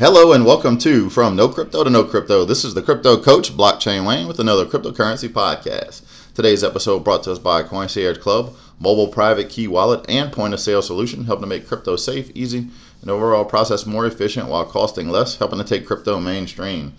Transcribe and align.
Hello 0.00 0.32
and 0.32 0.46
welcome 0.46 0.78
to 0.78 1.10
From 1.10 1.36
No 1.36 1.46
Crypto 1.46 1.84
to 1.84 1.90
No 1.90 2.04
Crypto. 2.04 2.46
This 2.46 2.64
is 2.64 2.72
the 2.72 2.80
Crypto 2.80 3.22
Coach, 3.22 3.54
Blockchain 3.54 4.08
Wayne, 4.08 4.26
with 4.26 4.40
another 4.40 4.64
cryptocurrency 4.64 5.28
podcast. 5.28 6.00
Today's 6.32 6.64
episode 6.64 7.04
brought 7.04 7.22
to 7.24 7.32
us 7.32 7.38
by 7.38 7.62
Concierge 7.62 8.16
Club, 8.16 8.56
mobile 8.78 9.08
private 9.08 9.50
key 9.50 9.68
wallet, 9.68 10.06
and 10.08 10.32
point 10.32 10.54
of 10.54 10.60
sale 10.60 10.80
solution, 10.80 11.24
helping 11.24 11.42
to 11.42 11.48
make 11.48 11.68
crypto 11.68 11.96
safe, 11.96 12.30
easy, 12.34 12.68
and 13.02 13.10
overall 13.10 13.44
process 13.44 13.84
more 13.84 14.06
efficient 14.06 14.48
while 14.48 14.64
costing 14.64 15.10
less, 15.10 15.36
helping 15.36 15.58
to 15.58 15.64
take 15.66 15.86
crypto 15.86 16.18
mainstream. 16.18 16.94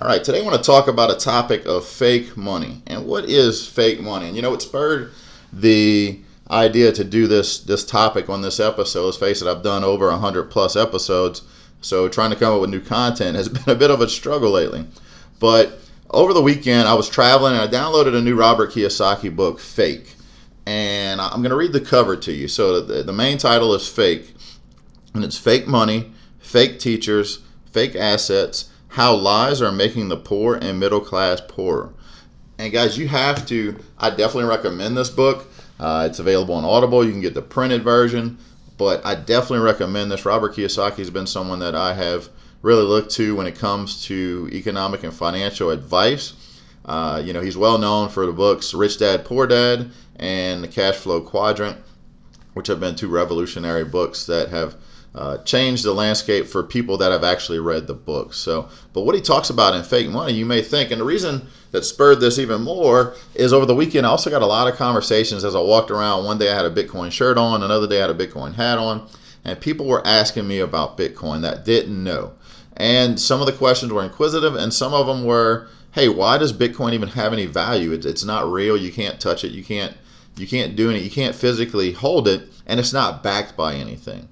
All 0.00 0.08
right, 0.08 0.24
today 0.24 0.40
I 0.40 0.42
want 0.42 0.56
to 0.56 0.62
talk 0.66 0.88
about 0.88 1.10
a 1.10 1.16
topic 1.16 1.66
of 1.66 1.86
fake 1.86 2.34
money. 2.34 2.80
And 2.86 3.04
what 3.04 3.26
is 3.26 3.68
fake 3.68 4.00
money? 4.00 4.28
And 4.28 4.34
you 4.34 4.40
know, 4.40 4.54
it 4.54 4.62
spurred 4.62 5.12
the 5.52 6.18
idea 6.50 6.92
to 6.92 7.04
do 7.04 7.26
this 7.26 7.58
this 7.58 7.84
topic 7.84 8.30
on 8.30 8.40
this 8.40 8.58
episode. 8.58 9.04
Let's 9.04 9.18
face 9.18 9.42
it, 9.42 9.48
I've 9.48 9.62
done 9.62 9.84
over 9.84 10.08
100 10.08 10.44
plus 10.44 10.76
episodes 10.76 11.42
so 11.80 12.08
trying 12.08 12.30
to 12.30 12.36
come 12.36 12.54
up 12.54 12.60
with 12.60 12.70
new 12.70 12.80
content 12.80 13.36
has 13.36 13.48
been 13.48 13.68
a 13.68 13.74
bit 13.74 13.90
of 13.90 14.00
a 14.00 14.08
struggle 14.08 14.50
lately. 14.50 14.86
But 15.38 15.78
over 16.10 16.32
the 16.32 16.42
weekend, 16.42 16.88
I 16.88 16.94
was 16.94 17.08
traveling 17.08 17.54
and 17.54 17.62
I 17.62 17.68
downloaded 17.68 18.16
a 18.16 18.22
new 18.22 18.34
Robert 18.34 18.72
Kiyosaki 18.72 19.34
book, 19.34 19.60
Fake. 19.60 20.14
And 20.66 21.20
I'm 21.20 21.40
going 21.40 21.50
to 21.50 21.56
read 21.56 21.72
the 21.72 21.80
cover 21.80 22.16
to 22.16 22.32
you. 22.32 22.48
So 22.48 22.80
the, 22.80 23.02
the 23.02 23.12
main 23.12 23.38
title 23.38 23.74
is 23.74 23.88
Fake. 23.88 24.34
And 25.14 25.24
it's 25.24 25.38
Fake 25.38 25.66
Money, 25.66 26.12
Fake 26.38 26.78
Teachers, 26.78 27.40
Fake 27.72 27.96
Assets, 27.96 28.70
How 28.88 29.14
Lies 29.14 29.62
Are 29.62 29.72
Making 29.72 30.08
the 30.08 30.16
Poor 30.16 30.56
and 30.56 30.78
Middle 30.78 31.00
Class 31.00 31.40
Poorer. 31.46 31.94
And 32.58 32.72
guys, 32.72 32.98
you 32.98 33.08
have 33.08 33.46
to, 33.46 33.76
I 33.98 34.10
definitely 34.10 34.44
recommend 34.44 34.96
this 34.96 35.10
book. 35.10 35.46
Uh, 35.78 36.06
it's 36.10 36.18
available 36.18 36.54
on 36.54 36.64
Audible. 36.64 37.04
You 37.04 37.12
can 37.12 37.20
get 37.20 37.34
the 37.34 37.42
printed 37.42 37.82
version 37.82 38.36
but 38.78 39.04
I 39.04 39.16
definitely 39.16 39.66
recommend 39.66 40.10
this. 40.10 40.24
Robert 40.24 40.54
Kiyosaki 40.54 40.98
has 40.98 41.10
been 41.10 41.26
someone 41.26 41.58
that 41.58 41.74
I 41.74 41.94
have 41.94 42.30
really 42.62 42.84
looked 42.84 43.10
to 43.12 43.34
when 43.36 43.46
it 43.46 43.58
comes 43.58 44.04
to 44.04 44.48
economic 44.52 45.02
and 45.02 45.12
financial 45.12 45.70
advice. 45.70 46.32
Uh, 46.84 47.20
you 47.22 47.32
know, 47.32 47.40
he's 47.42 47.56
well 47.56 47.76
known 47.76 48.08
for 48.08 48.24
the 48.24 48.32
books 48.32 48.72
Rich 48.72 48.98
Dad 48.98 49.24
Poor 49.24 49.46
Dad 49.46 49.90
and 50.16 50.64
The 50.64 50.68
Cash 50.68 50.96
Flow 50.96 51.20
Quadrant, 51.20 51.76
which 52.54 52.68
have 52.68 52.80
been 52.80 52.94
two 52.94 53.08
revolutionary 53.08 53.84
books 53.84 54.24
that 54.26 54.48
have 54.48 54.76
uh, 55.14 55.38
changed 55.38 55.84
the 55.84 55.92
landscape 55.92 56.46
for 56.46 56.62
people 56.62 56.96
that 56.98 57.10
have 57.10 57.24
actually 57.24 57.58
read 57.58 57.86
the 57.86 57.94
book. 57.94 58.32
So, 58.32 58.68
but 58.92 59.02
what 59.02 59.14
he 59.14 59.20
talks 59.20 59.50
about 59.50 59.74
in 59.74 59.82
Fake 59.82 60.08
Money, 60.08 60.34
you 60.34 60.46
may 60.46 60.62
think, 60.62 60.90
and 60.90 61.00
the 61.00 61.04
reason 61.04 61.48
that 61.70 61.84
spurred 61.84 62.20
this 62.20 62.38
even 62.38 62.62
more 62.62 63.14
is 63.34 63.52
over 63.52 63.66
the 63.66 63.74
weekend, 63.74 64.06
I 64.06 64.10
also 64.10 64.30
got 64.30 64.42
a 64.42 64.46
lot 64.46 64.68
of 64.68 64.78
conversations 64.78 65.44
as 65.44 65.54
I 65.54 65.60
walked 65.60 65.90
around. 65.90 66.24
One 66.24 66.38
day 66.38 66.50
I 66.50 66.54
had 66.54 66.64
a 66.64 66.70
Bitcoin 66.70 67.12
shirt 67.12 67.38
on, 67.38 67.62
another 67.62 67.86
day 67.86 67.98
I 67.98 68.06
had 68.06 68.10
a 68.10 68.26
Bitcoin 68.26 68.54
hat 68.54 68.78
on, 68.78 69.08
and 69.44 69.60
people 69.60 69.86
were 69.86 70.06
asking 70.06 70.48
me 70.48 70.58
about 70.58 70.98
Bitcoin 70.98 71.42
that 71.42 71.64
didn't 71.64 72.02
know. 72.02 72.32
And 72.76 73.20
some 73.20 73.40
of 73.40 73.46
the 73.46 73.52
questions 73.52 73.92
were 73.92 74.04
inquisitive, 74.04 74.54
and 74.54 74.72
some 74.72 74.94
of 74.94 75.06
them 75.06 75.24
were, 75.24 75.68
"Hey, 75.92 76.08
why 76.08 76.38
does 76.38 76.52
Bitcoin 76.52 76.92
even 76.92 77.08
have 77.10 77.32
any 77.32 77.46
value? 77.46 77.92
It's, 77.92 78.24
not 78.24 78.50
real. 78.50 78.76
You 78.76 78.92
can't 78.92 79.18
touch 79.18 79.44
it. 79.44 79.52
You 79.52 79.64
can't 79.64 79.94
you 80.36 80.46
can't 80.46 80.76
do 80.76 80.88
anything. 80.88 81.04
You 81.04 81.10
can't 81.10 81.34
physically 81.34 81.90
hold 81.90 82.28
it, 82.28 82.48
and 82.64 82.78
it's 82.78 82.92
not 82.92 83.22
backed 83.22 83.56
by 83.56 83.74
anything." 83.74 84.28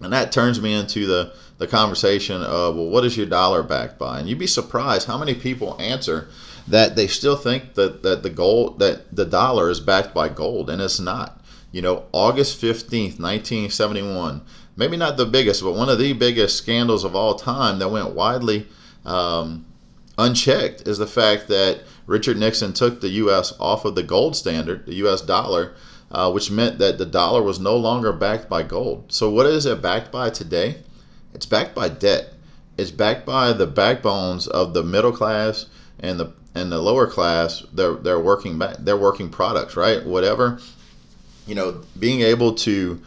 And 0.00 0.12
that 0.12 0.32
turns 0.32 0.60
me 0.60 0.74
into 0.74 1.06
the, 1.06 1.32
the 1.58 1.66
conversation 1.66 2.42
of, 2.42 2.76
well, 2.76 2.88
what 2.88 3.04
is 3.04 3.16
your 3.16 3.26
dollar 3.26 3.62
backed 3.62 3.98
by? 3.98 4.18
And 4.18 4.28
you'd 4.28 4.38
be 4.38 4.46
surprised 4.46 5.06
how 5.06 5.16
many 5.16 5.34
people 5.34 5.80
answer 5.80 6.28
that 6.68 6.96
they 6.96 7.06
still 7.06 7.36
think 7.36 7.74
that, 7.74 8.02
that 8.02 8.22
the 8.22 8.30
gold 8.30 8.78
that 8.80 9.14
the 9.14 9.24
dollar 9.24 9.70
is 9.70 9.80
backed 9.80 10.12
by 10.12 10.28
gold, 10.28 10.68
and 10.68 10.82
it's 10.82 11.00
not. 11.00 11.40
You 11.72 11.82
know, 11.82 12.04
August 12.12 12.60
15th, 12.60 13.20
1971, 13.20 14.42
maybe 14.76 14.96
not 14.96 15.16
the 15.16 15.26
biggest, 15.26 15.62
but 15.62 15.74
one 15.74 15.88
of 15.88 15.98
the 15.98 16.12
biggest 16.12 16.56
scandals 16.56 17.04
of 17.04 17.14
all 17.14 17.34
time 17.34 17.78
that 17.78 17.88
went 17.88 18.14
widely 18.14 18.66
um, 19.04 19.66
unchecked 20.18 20.86
is 20.88 20.98
the 20.98 21.06
fact 21.06 21.48
that 21.48 21.80
Richard 22.06 22.36
Nixon 22.36 22.72
took 22.72 23.00
the 23.00 23.08
U.S. 23.08 23.52
off 23.58 23.84
of 23.84 23.94
the 23.94 24.02
gold 24.02 24.36
standard, 24.36 24.86
the 24.86 24.94
U.S. 24.96 25.20
dollar, 25.20 25.74
uh, 26.10 26.30
which 26.30 26.50
meant 26.50 26.78
that 26.78 26.98
the 26.98 27.06
dollar 27.06 27.42
was 27.42 27.58
no 27.58 27.76
longer 27.76 28.12
backed 28.12 28.48
by 28.48 28.62
gold. 28.62 29.12
So, 29.12 29.30
what 29.30 29.46
is 29.46 29.66
it 29.66 29.82
backed 29.82 30.12
by 30.12 30.30
today? 30.30 30.76
It's 31.34 31.46
backed 31.46 31.74
by 31.74 31.88
debt. 31.88 32.32
It's 32.78 32.90
backed 32.90 33.26
by 33.26 33.52
the 33.52 33.66
backbones 33.66 34.46
of 34.46 34.74
the 34.74 34.82
middle 34.82 35.12
class 35.12 35.66
and 36.00 36.20
the 36.20 36.32
and 36.54 36.72
the 36.72 36.80
lower 36.80 37.06
class. 37.06 37.64
They're 37.72 37.94
they're 37.94 38.20
working 38.20 38.58
back. 38.58 38.76
They're 38.78 38.96
working 38.96 39.28
products, 39.30 39.76
right? 39.76 40.04
Whatever, 40.04 40.60
you 41.46 41.54
know, 41.54 41.82
being 41.98 42.20
able 42.20 42.54
to 42.54 43.00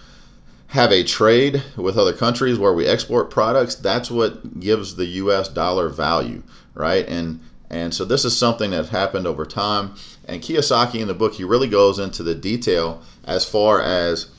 have 0.67 0.91
a 0.91 1.03
trade 1.03 1.63
with 1.75 1.97
other 1.97 2.13
countries 2.13 2.59
where 2.59 2.73
we 2.73 2.85
export 2.85 3.31
products. 3.31 3.73
That's 3.75 4.11
what 4.11 4.59
gives 4.59 4.95
the 4.95 5.05
U.S. 5.05 5.47
dollar 5.47 5.89
value, 5.89 6.43
right? 6.75 7.07
And 7.07 7.39
and 7.69 7.93
so 7.93 8.05
this 8.05 8.25
is 8.25 8.37
something 8.37 8.71
that 8.71 8.89
happened 8.89 9.27
over 9.27 9.45
time. 9.45 9.95
And 10.29 10.41
Kiyosaki 10.41 10.99
in 10.99 11.07
the 11.07 11.13
book, 11.13 11.33
he 11.33 11.43
really 11.43 11.67
goes 11.67 11.99
into 11.99 12.23
the 12.23 12.35
detail 12.35 13.01
as 13.25 13.45
far 13.45 13.81
as, 13.81 14.29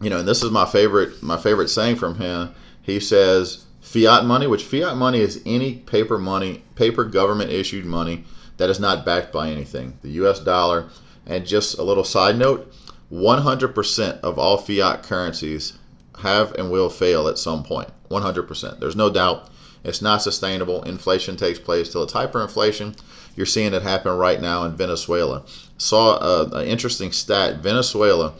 you 0.00 0.10
know, 0.10 0.18
and 0.18 0.28
this 0.28 0.42
is 0.42 0.50
my 0.50 0.64
favorite, 0.64 1.22
my 1.22 1.36
favorite 1.36 1.68
saying 1.68 1.96
from 1.96 2.16
him. 2.16 2.54
He 2.82 2.98
says, 3.00 3.64
fiat 3.80 4.24
money, 4.24 4.46
which 4.46 4.64
fiat 4.64 4.96
money 4.96 5.20
is 5.20 5.42
any 5.44 5.76
paper 5.76 6.18
money, 6.18 6.64
paper 6.74 7.04
government 7.04 7.50
issued 7.50 7.84
money 7.84 8.24
that 8.56 8.70
is 8.70 8.80
not 8.80 9.04
backed 9.04 9.32
by 9.32 9.50
anything. 9.50 9.98
The 10.02 10.10
US 10.22 10.40
dollar. 10.40 10.88
And 11.26 11.46
just 11.46 11.78
a 11.78 11.82
little 11.82 12.04
side 12.04 12.36
note 12.36 12.72
100% 13.12 14.20
of 14.20 14.38
all 14.38 14.56
fiat 14.58 15.02
currencies 15.02 15.74
have 16.18 16.52
and 16.54 16.70
will 16.70 16.90
fail 16.90 17.28
at 17.28 17.38
some 17.38 17.62
point. 17.62 17.90
100%. 18.10 18.80
There's 18.80 18.96
no 18.96 19.10
doubt 19.10 19.50
it's 19.82 20.02
not 20.02 20.22
sustainable. 20.22 20.82
Inflation 20.82 21.36
takes 21.36 21.58
place 21.58 21.90
till 21.90 22.02
it's 22.02 22.12
hyperinflation. 22.12 22.98
You're 23.34 23.46
seeing 23.46 23.72
it 23.72 23.82
happen 23.82 24.16
right 24.16 24.40
now 24.40 24.64
in 24.64 24.76
Venezuela. 24.76 25.42
Saw 25.78 26.44
an 26.52 26.66
interesting 26.66 27.12
stat. 27.12 27.56
Venezuela, 27.56 28.34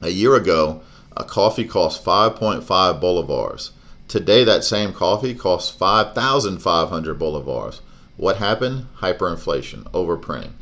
a 0.00 0.08
year 0.08 0.34
ago, 0.34 0.80
a 1.16 1.24
coffee 1.24 1.64
cost 1.64 2.04
5.5 2.04 2.64
bolivars. 3.00 3.70
Today, 4.08 4.42
that 4.44 4.64
same 4.64 4.92
coffee 4.92 5.34
costs 5.34 5.70
5,500 5.70 7.18
bolivars. 7.18 7.80
What 8.16 8.38
happened? 8.38 8.86
Hyperinflation, 8.98 9.84
overprinting. 9.92 10.52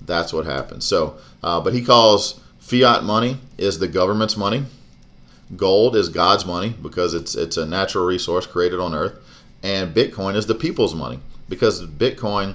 That's 0.00 0.32
what 0.32 0.46
happened. 0.46 0.82
So, 0.82 1.18
uh, 1.42 1.60
but 1.60 1.74
he 1.74 1.82
calls 1.82 2.40
fiat 2.58 3.04
money 3.04 3.38
is 3.58 3.78
the 3.78 3.88
government's 3.88 4.36
money. 4.36 4.64
Gold 5.56 5.94
is 5.96 6.08
God's 6.08 6.46
money 6.46 6.74
because 6.80 7.12
it's 7.12 7.34
it's 7.34 7.58
a 7.58 7.66
natural 7.66 8.06
resource 8.06 8.46
created 8.46 8.80
on 8.80 8.94
earth 8.94 9.18
and 9.62 9.94
Bitcoin 9.94 10.34
is 10.34 10.46
the 10.46 10.54
people's 10.54 10.94
money 10.94 11.20
because 11.48 11.86
Bitcoin 11.86 12.54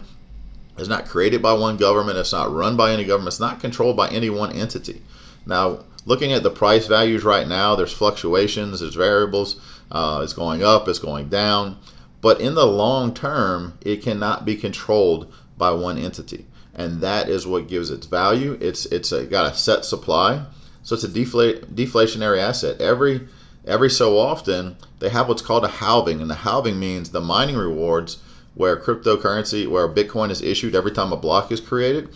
is 0.78 0.88
not 0.88 1.06
created 1.06 1.42
by 1.42 1.54
one 1.54 1.78
government, 1.78 2.18
it's 2.18 2.34
not 2.34 2.54
run 2.54 2.78
by 2.78 2.92
any 2.92 3.06
government, 3.06 3.34
it's 3.34 3.40
not 3.40 3.60
controlled 3.60 3.98
by 3.98 4.10
any 4.10 4.30
one 4.30 4.52
entity. 4.52 5.02
Now, 5.46 5.86
looking 6.06 6.34
at 6.34 6.44
the 6.44 6.50
price 6.50 6.88
values 6.88 7.24
right 7.24 7.48
now, 7.48 7.76
there's 7.76 7.94
fluctuations, 7.94 8.80
there's 8.80 8.96
variables, 8.96 9.60
uh, 9.92 10.22
it's 10.24 10.34
going 10.34 10.64
up, 10.64 10.88
it's 10.88 11.00
going 11.00 11.30
down, 11.30 11.78
but 12.22 12.42
in 12.42 12.56
the 12.56 12.66
long 12.66 13.14
term, 13.14 13.78
it 13.82 14.02
cannot 14.04 14.46
be 14.46 14.56
controlled 14.56 15.32
by 15.58 15.72
one 15.72 15.98
entity, 15.98 16.46
and 16.76 17.02
that 17.02 17.30
is 17.30 17.48
what 17.48 17.68
gives 17.68 17.90
its 17.90 18.06
value. 18.06 18.58
It's 18.62 18.86
it's 18.88 19.12
a, 19.12 19.26
got 19.26 19.52
a 19.52 19.56
set 19.58 19.86
supply, 19.86 20.46
so 20.84 20.96
it's 20.96 21.04
a 21.04 21.10
deflationary 21.10 22.40
asset. 22.40 22.82
Every 22.82 23.28
every 23.68 23.90
so 23.90 24.18
often 24.18 24.78
they 25.00 25.10
have 25.10 25.28
what's 25.28 25.42
called 25.42 25.66
a 25.66 25.70
halving, 25.70 26.22
and 26.22 26.30
the 26.30 26.36
halving 26.36 26.80
means 26.80 27.10
the 27.10 27.22
mining 27.22 27.56
rewards 27.56 28.18
where 28.56 28.82
cryptocurrency, 28.82 29.68
where 29.68 29.88
Bitcoin 29.88 30.32
is 30.32 30.42
issued 30.42 30.74
every 30.74 30.92
time 30.92 31.14
a 31.14 31.18
block 31.18 31.52
is 31.52 31.62
created, 31.62 32.10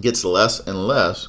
gets 0.00 0.24
less 0.24 0.60
and 0.66 0.86
less, 0.86 1.28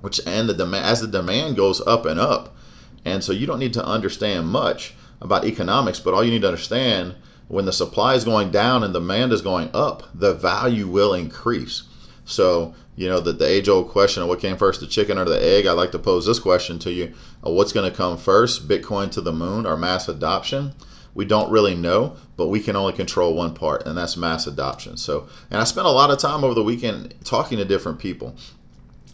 which 0.00 0.20
and 0.26 0.48
the 0.48 0.54
demand 0.54 0.86
as 0.86 1.00
the 1.00 1.06
demand 1.06 1.56
goes 1.56 1.80
up 1.86 2.06
and 2.06 2.18
up, 2.18 2.56
and 3.04 3.22
so 3.22 3.32
you 3.32 3.46
don't 3.46 3.58
need 3.58 3.74
to 3.74 3.84
understand 3.84 4.46
much 4.46 4.94
about 5.20 5.44
economics, 5.44 6.00
but 6.00 6.14
all 6.14 6.24
you 6.24 6.30
need 6.30 6.42
to 6.42 6.48
understand 6.48 7.14
when 7.48 7.66
the 7.66 7.72
supply 7.72 8.14
is 8.14 8.24
going 8.24 8.50
down 8.50 8.82
and 8.82 8.94
demand 8.94 9.32
is 9.32 9.42
going 9.42 9.68
up, 9.74 10.04
the 10.14 10.32
value 10.34 10.88
will 10.88 11.12
increase. 11.12 11.82
So, 12.24 12.74
you 12.96 13.08
know, 13.08 13.20
the, 13.20 13.32
the 13.32 13.46
age 13.46 13.68
old 13.68 13.90
question 13.90 14.22
of 14.22 14.28
what 14.28 14.40
came 14.40 14.56
first, 14.56 14.80
the 14.80 14.86
chicken 14.86 15.18
or 15.18 15.24
the 15.24 15.42
egg, 15.42 15.66
I'd 15.66 15.72
like 15.72 15.92
to 15.92 15.98
pose 15.98 16.26
this 16.26 16.38
question 16.38 16.78
to 16.80 16.90
you. 16.90 17.12
Uh, 17.46 17.50
what's 17.50 17.72
going 17.72 17.90
to 17.90 17.96
come 17.96 18.16
first, 18.16 18.66
Bitcoin 18.68 19.10
to 19.12 19.20
the 19.20 19.32
moon 19.32 19.66
or 19.66 19.76
mass 19.76 20.08
adoption? 20.08 20.72
We 21.14 21.24
don't 21.24 21.50
really 21.50 21.74
know, 21.74 22.16
but 22.36 22.48
we 22.48 22.60
can 22.60 22.76
only 22.76 22.92
control 22.92 23.34
one 23.34 23.54
part, 23.54 23.86
and 23.86 23.96
that's 23.96 24.16
mass 24.16 24.46
adoption. 24.46 24.96
So, 24.96 25.28
and 25.50 25.60
I 25.60 25.64
spent 25.64 25.86
a 25.86 25.90
lot 25.90 26.10
of 26.10 26.18
time 26.18 26.42
over 26.42 26.54
the 26.54 26.64
weekend 26.64 27.14
talking 27.24 27.58
to 27.58 27.64
different 27.64 27.98
people. 27.98 28.34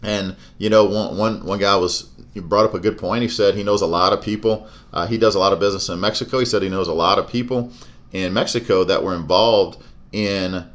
And, 0.01 0.35
you 0.57 0.69
know, 0.69 0.85
one, 0.85 1.17
one, 1.17 1.45
one 1.45 1.59
guy 1.59 1.75
was, 1.75 2.09
he 2.33 2.39
brought 2.39 2.65
up 2.65 2.73
a 2.73 2.79
good 2.79 2.97
point. 2.97 3.21
He 3.21 3.27
said 3.27 3.53
he 3.53 3.63
knows 3.63 3.81
a 3.81 3.87
lot 3.87 4.13
of 4.13 4.21
people. 4.21 4.67
Uh, 4.91 5.05
he 5.05 5.17
does 5.17 5.35
a 5.35 5.39
lot 5.39 5.53
of 5.53 5.59
business 5.59 5.89
in 5.89 5.99
Mexico. 5.99 6.39
He 6.39 6.45
said 6.45 6.63
he 6.63 6.69
knows 6.69 6.87
a 6.87 6.93
lot 6.93 7.19
of 7.19 7.27
people 7.27 7.71
in 8.11 8.33
Mexico 8.33 8.83
that 8.85 9.03
were 9.03 9.13
involved 9.13 9.83
in 10.11 10.65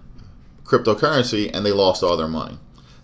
cryptocurrency 0.67 1.51
and 1.53 1.65
they 1.65 1.73
lost 1.73 2.03
all 2.03 2.17
their 2.17 2.29
money. 2.29 2.59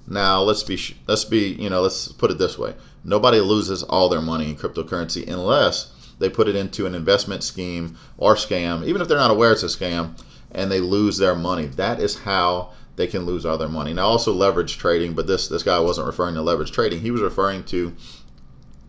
Now 0.06 0.43
let's 0.43 0.62
be 0.62 0.79
let's 1.06 1.25
be 1.25 1.53
you 1.53 1.70
know 1.70 1.82
let's 1.82 2.09
put 2.09 2.31
it 2.31 2.38
this 2.38 2.59
way: 2.59 2.75
nobody 3.05 3.41
loses 3.41 3.82
all 3.85 4.09
their 4.09 4.20
money 4.20 4.50
in 4.50 4.56
cryptocurrency 4.56 5.26
unless 5.29 5.93
they 6.19 6.29
put 6.29 6.49
it 6.49 6.56
into 6.56 6.87
an 6.87 6.94
investment 6.94 7.43
scheme 7.43 7.97
or 8.19 8.35
scam, 8.35 8.85
even 8.87 9.00
if 9.00 9.09
they're 9.09 9.19
not 9.19 9.31
aware 9.31 9.53
it's 9.53 9.62
a 9.62 9.67
scam, 9.67 10.20
and 10.53 10.70
they 10.70 10.81
lose 10.81 11.17
their 11.19 11.35
money. 11.35 11.67
That 11.67 12.00
is 12.00 12.19
how 12.19 12.73
they 12.97 13.06
can 13.06 13.25
lose 13.25 13.47
all 13.47 13.59
their 13.59 13.69
money. 13.69 13.93
Now, 13.94 14.06
also 14.06 14.32
leverage 14.32 14.76
trading, 14.76 15.15
but 15.15 15.26
this 15.26 15.49
this 15.49 15.62
guy 15.62 15.79
wasn't 15.79 16.06
referring 16.06 16.35
to 16.35 16.43
leverage 16.43 16.73
trading. 16.73 17.00
He 17.00 17.11
was 17.11 17.23
referring 17.23 17.65
to 17.65 17.93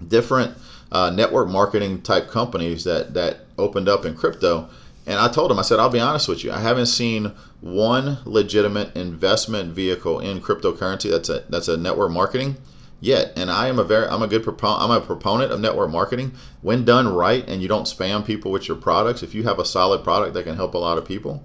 different 0.08 0.58
uh, 0.92 1.10
network 1.10 1.48
marketing 1.48 2.02
type 2.02 2.30
companies 2.30 2.84
that 2.84 3.14
that 3.14 3.46
opened 3.58 3.88
up 3.88 4.06
in 4.06 4.16
crypto. 4.16 4.70
And 5.06 5.20
I 5.20 5.28
told 5.28 5.52
him, 5.52 5.60
I 5.60 5.64
said, 5.64 5.80
I'll 5.80 5.90
be 5.90 6.00
honest 6.00 6.30
with 6.30 6.44
you, 6.44 6.52
I 6.52 6.60
haven't 6.60 6.86
seen 6.86 7.32
one 7.64 8.18
legitimate 8.26 8.94
investment 8.94 9.74
vehicle 9.74 10.20
in 10.20 10.42
cryptocurrency 10.42 11.10
that's 11.10 11.30
a 11.30 11.46
that's 11.48 11.70
a 11.70 11.78
network 11.78 12.12
marketing 12.12 12.58
yet. 13.00 13.32
And 13.38 13.50
I 13.50 13.70
am 13.70 13.80
a 13.80 13.86
very 13.86 14.06
I'm 14.06 14.22
a 14.22 14.28
good 14.28 14.44
proponent 14.44 14.84
I'm 14.84 14.92
a 14.92 15.00
proponent 15.00 15.54
of 15.54 15.62
network 15.62 15.90
marketing. 15.90 16.34
When 16.62 16.84
done 16.84 17.08
right 17.08 17.48
and 17.48 17.62
you 17.62 17.70
don't 17.70 17.86
spam 17.86 18.26
people 18.26 18.52
with 18.52 18.68
your 18.68 18.76
products, 18.76 19.24
if 19.24 19.34
you 19.34 19.44
have 19.44 19.60
a 19.60 19.66
solid 19.66 20.04
product 20.04 20.34
that 20.34 20.44
can 20.44 20.58
help 20.58 20.74
a 20.74 20.78
lot 20.78 20.98
of 20.98 21.06
people, 21.06 21.42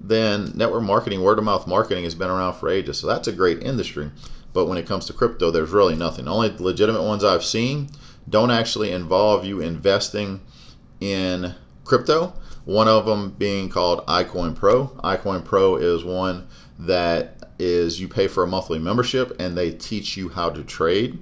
then 0.00 0.52
network 0.54 0.84
marketing, 0.84 1.22
word 1.22 1.38
of 1.38 1.44
mouth 1.44 1.66
marketing 1.66 2.04
has 2.04 2.14
been 2.14 2.30
around 2.30 2.54
for 2.54 2.70
ages. 2.70 2.98
So 2.98 3.06
that's 3.06 3.28
a 3.28 3.32
great 3.32 3.62
industry. 3.62 4.10
But 4.54 4.66
when 4.66 4.78
it 4.78 4.86
comes 4.86 5.04
to 5.06 5.12
crypto, 5.12 5.50
there's 5.50 5.70
really 5.70 5.96
nothing. 5.96 6.24
The 6.24 6.30
only 6.30 6.56
legitimate 6.58 7.02
ones 7.02 7.24
I've 7.24 7.44
seen 7.44 7.90
don't 8.26 8.50
actually 8.50 8.92
involve 8.92 9.44
you 9.44 9.60
investing 9.60 10.40
in 10.98 11.54
crypto. 11.88 12.32
One 12.64 12.86
of 12.86 13.06
them 13.06 13.30
being 13.30 13.68
called 13.68 14.06
iCoin 14.06 14.54
Pro. 14.54 14.88
iCoin 15.02 15.44
Pro 15.44 15.76
is 15.76 16.04
one 16.04 16.46
that 16.78 17.50
is 17.58 18.00
you 18.00 18.06
pay 18.06 18.28
for 18.28 18.44
a 18.44 18.46
monthly 18.46 18.78
membership 18.78 19.34
and 19.40 19.56
they 19.56 19.72
teach 19.72 20.16
you 20.16 20.28
how 20.28 20.50
to 20.50 20.62
trade 20.62 21.18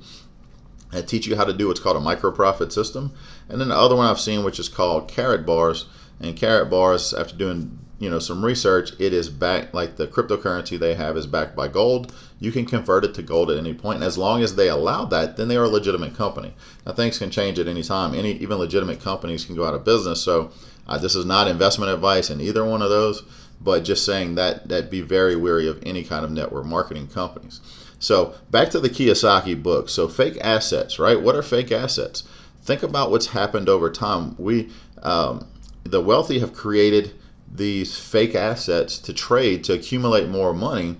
and 0.92 1.08
teach 1.08 1.26
you 1.26 1.36
how 1.36 1.44
to 1.44 1.52
do 1.52 1.68
what's 1.68 1.80
called 1.80 1.96
a 1.96 2.00
micro 2.00 2.30
profit 2.30 2.72
system. 2.72 3.12
And 3.48 3.60
then 3.60 3.68
the 3.68 3.76
other 3.76 3.96
one 3.96 4.06
I've 4.06 4.20
seen, 4.20 4.44
which 4.44 4.58
is 4.58 4.68
called 4.68 5.08
Karatbars. 5.08 5.84
And 6.20 6.36
Karatbars, 6.36 7.18
after 7.18 7.36
doing 7.36 7.78
you 7.98 8.10
know 8.10 8.18
some 8.18 8.44
research, 8.44 8.92
it 8.98 9.12
is 9.12 9.28
backed 9.28 9.74
like 9.74 9.96
the 9.96 10.06
cryptocurrency 10.06 10.78
they 10.78 10.94
have 10.94 11.16
is 11.16 11.26
backed 11.26 11.56
by 11.56 11.68
gold. 11.68 12.12
You 12.38 12.52
can 12.52 12.66
convert 12.66 13.04
it 13.04 13.14
to 13.14 13.22
gold 13.22 13.50
at 13.50 13.56
any 13.56 13.72
point, 13.72 13.96
and 13.96 14.04
as 14.04 14.18
long 14.18 14.42
as 14.42 14.54
they 14.54 14.68
allow 14.68 15.06
that, 15.06 15.36
then 15.36 15.48
they 15.48 15.56
are 15.56 15.64
a 15.64 15.68
legitimate 15.68 16.14
company. 16.14 16.54
Now 16.84 16.92
things 16.92 17.18
can 17.18 17.30
change 17.30 17.58
at 17.58 17.66
any 17.66 17.82
time. 17.82 18.14
Any 18.14 18.32
even 18.32 18.58
legitimate 18.58 19.00
companies 19.00 19.44
can 19.44 19.56
go 19.56 19.64
out 19.64 19.74
of 19.74 19.84
business. 19.84 20.22
So 20.22 20.50
uh, 20.86 20.98
this 20.98 21.14
is 21.14 21.24
not 21.24 21.48
investment 21.48 21.92
advice 21.92 22.28
in 22.30 22.40
either 22.40 22.64
one 22.64 22.82
of 22.82 22.90
those, 22.90 23.22
but 23.60 23.84
just 23.84 24.04
saying 24.04 24.34
that 24.34 24.68
that 24.68 24.90
be 24.90 25.00
very 25.00 25.34
wary 25.34 25.66
of 25.66 25.82
any 25.84 26.04
kind 26.04 26.24
of 26.24 26.30
network 26.30 26.66
marketing 26.66 27.08
companies. 27.08 27.60
So 27.98 28.34
back 28.50 28.70
to 28.70 28.80
the 28.80 28.90
Kiyosaki 28.90 29.62
book. 29.62 29.88
So 29.88 30.06
fake 30.06 30.38
assets, 30.42 30.98
right? 30.98 31.20
What 31.20 31.34
are 31.34 31.42
fake 31.42 31.72
assets? 31.72 32.24
Think 32.62 32.82
about 32.82 33.10
what's 33.10 33.28
happened 33.28 33.68
over 33.68 33.90
time. 33.90 34.34
We 34.38 34.70
um, 35.02 35.46
the 35.84 36.00
wealthy 36.00 36.40
have 36.40 36.52
created 36.52 37.12
these 37.50 37.96
fake 37.96 38.34
assets 38.34 38.98
to 38.98 39.12
trade 39.12 39.64
to 39.64 39.72
accumulate 39.72 40.28
more 40.28 40.52
money. 40.52 40.96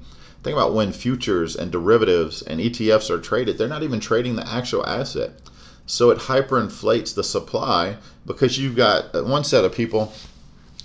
Think 0.46 0.56
about 0.56 0.74
when 0.74 0.92
futures 0.92 1.56
and 1.56 1.72
derivatives 1.72 2.40
and 2.40 2.60
ETFs 2.60 3.10
are 3.10 3.18
traded, 3.18 3.58
they're 3.58 3.66
not 3.66 3.82
even 3.82 3.98
trading 3.98 4.36
the 4.36 4.48
actual 4.48 4.86
asset. 4.86 5.32
So 5.86 6.10
it 6.10 6.18
hyperinflates 6.18 7.16
the 7.16 7.24
supply 7.24 7.96
because 8.24 8.56
you've 8.56 8.76
got 8.76 9.12
uh, 9.12 9.24
one 9.24 9.42
set 9.42 9.64
of 9.64 9.74
people 9.74 10.12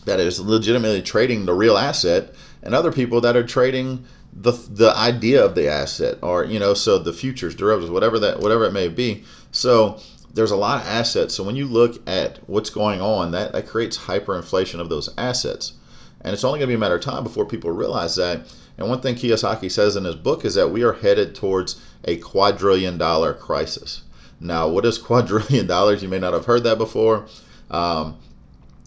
that 0.06 0.19
is 0.19 0.40
legitimately 0.40 1.04
trading 1.04 1.46
the 1.46 1.54
real 1.54 1.78
asset 1.78 2.34
and 2.63 2.74
other 2.74 2.92
people 2.92 3.22
that 3.22 3.38
are 3.38 3.46
trading 3.46 4.04
the 4.34 4.54
the 4.68 4.98
idea 4.98 5.46
of 5.46 5.54
the 5.54 5.68
asset 5.68 6.18
or 6.24 6.44
you 6.44 6.58
know 6.58 6.74
so 6.74 6.98
the 6.98 7.13
futures 7.13 7.54
derivatives 7.54 7.92
whatever 7.92 8.18
that 8.18 8.40
whatever 8.40 8.66
it 8.66 8.72
may 8.72 8.88
be 8.88 9.24
so 9.52 10.00
there's 10.34 10.52
a 10.52 10.56
lot 10.56 10.81
of 10.81 10.88
assets. 10.88 11.36
So 11.36 11.44
when 11.44 11.56
you 11.56 11.68
look 11.68 12.08
at 12.08 12.38
what's 12.48 12.69
going 12.69 13.02
on, 13.02 13.31
that, 13.31 13.52
that 13.54 13.68
creates 13.68 13.98
hyperinflation 13.98 14.80
of 14.80 14.90
those 14.90 15.10
assets. 15.18 15.74
And 16.23 16.33
it's 16.33 16.44
only 16.44 16.59
going 16.59 16.68
to 16.68 16.71
be 16.71 16.75
a 16.75 16.79
matter 16.79 16.95
of 16.95 17.01
time 17.01 17.23
before 17.23 17.45
people 17.45 17.71
realize 17.71 18.15
that. 18.15 18.41
And 18.77 18.89
one 18.89 19.01
thing 19.01 19.15
Kiyosaki 19.15 19.71
says 19.71 19.95
in 19.95 20.06
his 20.06 20.15
book 20.15 20.45
is 20.45 20.56
that 20.56 20.71
we 20.71 20.83
are 20.83 20.94
headed 20.94 21.35
towards 21.35 21.81
a 22.06 22.18
quadrillion 22.18 22.97
dollar 22.97 23.33
crisis. 23.33 24.03
Now, 24.39 24.68
what 24.68 24.85
is 24.85 24.97
quadrillion 25.00 25.68
dollars? 25.68 26.01
You 26.03 26.09
may 26.09 26.19
not 26.19 26.33
have 26.33 26.45
heard 26.45 26.63
that 26.63 26.77
before. 26.77 27.25
Um, 27.69 28.18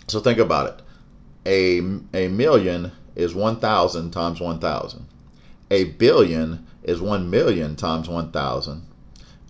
so 0.06 0.20
think 0.20 0.38
about 0.38 0.68
it. 0.68 0.82
A, 1.46 2.24
a 2.24 2.28
million 2.28 2.92
is 3.14 3.34
1,000 3.34 4.10
times 4.10 4.40
1,000. 4.40 5.06
A 5.70 5.84
billion 5.84 6.66
is 6.82 7.00
1 7.00 7.30
million 7.30 7.76
times 7.76 8.08
1,000. 8.08 8.86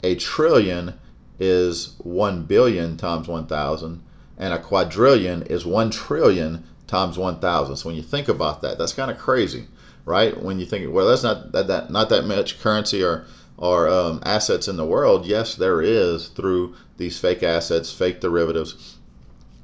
A 0.03 0.15
trillion 0.17 0.95
is 1.39 1.95
1 1.99 2.45
billion 2.45 2.97
times 2.97 3.27
1,000, 3.27 4.03
and 4.39 4.55
a 4.55 4.59
quadrillion 4.59 5.43
is 5.43 5.67
1 5.67 5.91
trillion 5.91 6.65
times 6.87 7.19
1,000. 7.19 7.77
So 7.77 7.89
when 7.89 7.97
you 7.97 8.03
think 8.03 8.29
about 8.29 8.63
that, 8.63 8.79
that's 8.79 8.93
kind 8.93 9.11
of 9.11 9.19
crazy, 9.19 9.67
right? 10.05 10.41
When 10.41 10.59
you 10.59 10.67
think, 10.67 10.93
well, 10.93 11.09
that's 11.09 11.23
not 11.23 11.53
that, 11.53 11.69
that 11.69 11.91
not 11.91 12.09
that 12.11 12.27
much 12.27 12.61
currency 12.61 13.03
or 13.03 13.27
or 13.57 13.89
um, 13.89 14.21
assets 14.25 14.69
in 14.69 14.77
the 14.77 14.85
world. 14.85 15.27
Yes, 15.27 15.55
there 15.55 15.81
is 15.81 16.29
through 16.29 16.75
these 16.97 17.19
fake 17.19 17.43
assets, 17.43 17.93
fake 17.93 18.21
derivatives, 18.21 18.97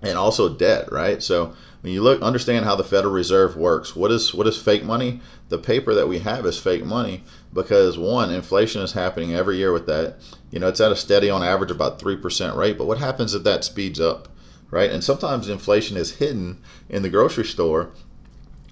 and 0.03 0.17
also 0.17 0.49
debt, 0.49 0.91
right? 0.93 1.23
So 1.23 1.55
when 1.83 1.93
you 1.93 2.03
look 2.03 2.23
understand 2.23 2.65
how 2.65 2.77
the 2.77 2.85
Federal 2.85 3.13
Reserve 3.13 3.57
works, 3.57 3.97
what 3.97 4.11
is 4.11 4.35
what 4.35 4.47
is 4.47 4.61
fake 4.61 4.85
money? 4.85 5.21
The 5.49 5.59
paper 5.59 5.95
that 5.95 6.09
we 6.09 6.19
have 6.21 6.47
is 6.47 6.59
fake 6.59 6.85
money 6.85 7.25
because 7.53 7.99
one, 7.99 8.31
inflation 8.31 8.83
is 8.83 8.93
happening 8.93 9.35
every 9.35 9.57
year 9.57 9.73
with 9.73 9.87
that. 9.87 10.17
You 10.51 10.61
know, 10.61 10.69
it's 10.69 10.81
at 10.81 10.93
a 10.93 10.97
steady 10.97 11.31
on 11.31 11.43
average 11.43 11.71
about 11.71 11.99
three 11.99 12.17
percent 12.17 12.57
rate. 12.57 12.79
But 12.79 12.87
what 12.87 12.99
happens 12.99 13.35
if 13.35 13.45
that 13.45 13.65
speeds 13.65 14.01
up, 14.01 14.29
right? 14.71 14.91
And 14.91 15.03
sometimes 15.03 15.49
inflation 15.49 15.97
is 15.97 16.17
hidden 16.17 16.59
in 16.89 17.03
the 17.03 17.11
grocery 17.11 17.45
store 17.45 17.91